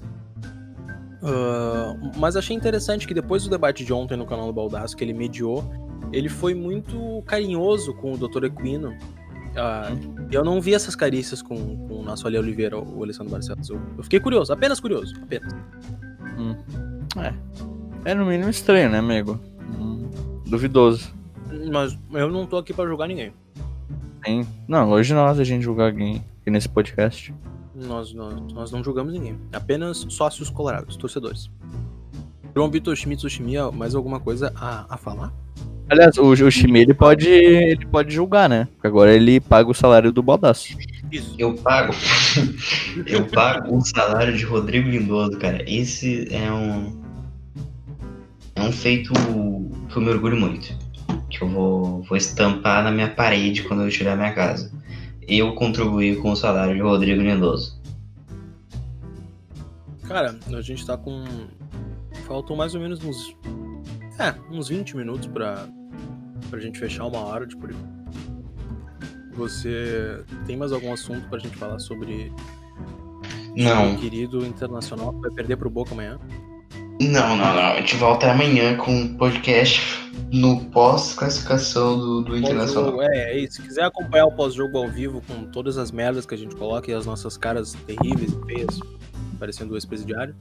[1.22, 5.02] Uh, mas achei interessante que depois do debate de ontem no canal do Baldaço, que
[5.02, 5.64] ele mediou,
[6.12, 8.44] ele foi muito carinhoso com o Dr.
[8.44, 8.90] Equino.
[8.90, 11.56] Uh, eu não vi essas carícias com,
[11.88, 13.68] com o nosso Ali Oliveira, o Alessandro Barcelos.
[13.68, 15.52] Eu, eu, fiquei curioso, apenas curioso, apenas.
[16.38, 16.54] Hum.
[17.18, 18.10] É.
[18.10, 19.40] É no mínimo estranho, né, amigo?
[19.80, 20.08] Hum.
[20.46, 21.12] Duvidoso.
[21.72, 23.32] Mas eu não tô aqui para julgar ninguém.
[24.26, 24.44] Sim.
[24.66, 27.32] Não, hoje nós a gente julgar alguém aqui nesse podcast.
[27.74, 29.38] Nós, nós, nós não julgamos ninguém.
[29.52, 31.48] Apenas sócios colorados, torcedores.
[32.54, 35.32] João Vitor Schmidt Sushimi, mais alguma coisa a, a falar?
[35.88, 38.66] Aliás, o, o Shimi ele pode, ele pode julgar, né?
[38.74, 40.76] Porque agora ele paga o salário do Baldaço.
[41.12, 41.34] Isso.
[41.38, 41.94] Eu pago.
[43.06, 45.62] eu pago o salário de Rodrigo Lindoso, cara.
[45.70, 47.00] Esse é um.
[48.56, 49.12] É um feito
[49.88, 50.74] que eu me orgulho muito.
[51.36, 54.70] Que eu vou, vou estampar na minha parede quando eu tiver minha casa
[55.28, 57.80] eu contribuí com o salário de Rodrigo Lindoso.
[60.06, 61.24] Cara, a gente tá com.
[62.26, 63.36] Faltam mais ou menos uns.
[64.18, 65.68] É, uns 20 minutos pra,
[66.48, 67.74] pra gente fechar uma hora de por
[69.34, 72.32] Você tem mais algum assunto pra gente falar sobre.
[73.56, 73.96] Não.
[73.96, 76.18] querido internacional que vai perder pro Boca amanhã?
[77.00, 77.62] Não, não, não.
[77.62, 79.95] A gente volta amanhã com um podcast
[80.32, 83.02] no pós-classificação do, do Internacional.
[83.02, 83.56] É, é isso.
[83.56, 86.90] Se quiser acompanhar o pós-jogo ao vivo com todas as merdas que a gente coloca
[86.90, 88.80] e as nossas caras terríveis e feias,
[89.38, 90.34] parecendo o ex-presidiário,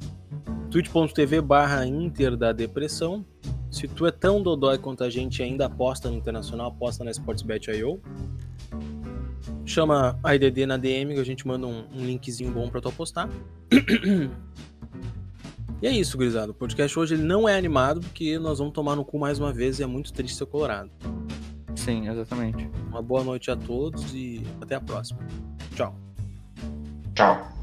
[0.71, 3.25] twitch.tv barra Inter da Depressão.
[3.69, 8.01] Se tu é tão dodói quanto a gente ainda aposta no Internacional, aposta na Sportsbet.io.
[9.65, 12.87] Chama a IDD na DM que a gente manda um, um linkzinho bom pra tu
[12.87, 13.29] apostar.
[15.85, 16.51] E é isso, gurizada.
[16.51, 19.53] O podcast hoje ele não é animado porque nós vamos tomar no cu mais uma
[19.53, 20.89] vez e é muito triste ser colorado.
[21.75, 22.67] Sim, exatamente.
[22.87, 25.19] Uma boa noite a todos e até a próxima.
[25.75, 25.95] Tchau.
[27.13, 27.54] Tchau.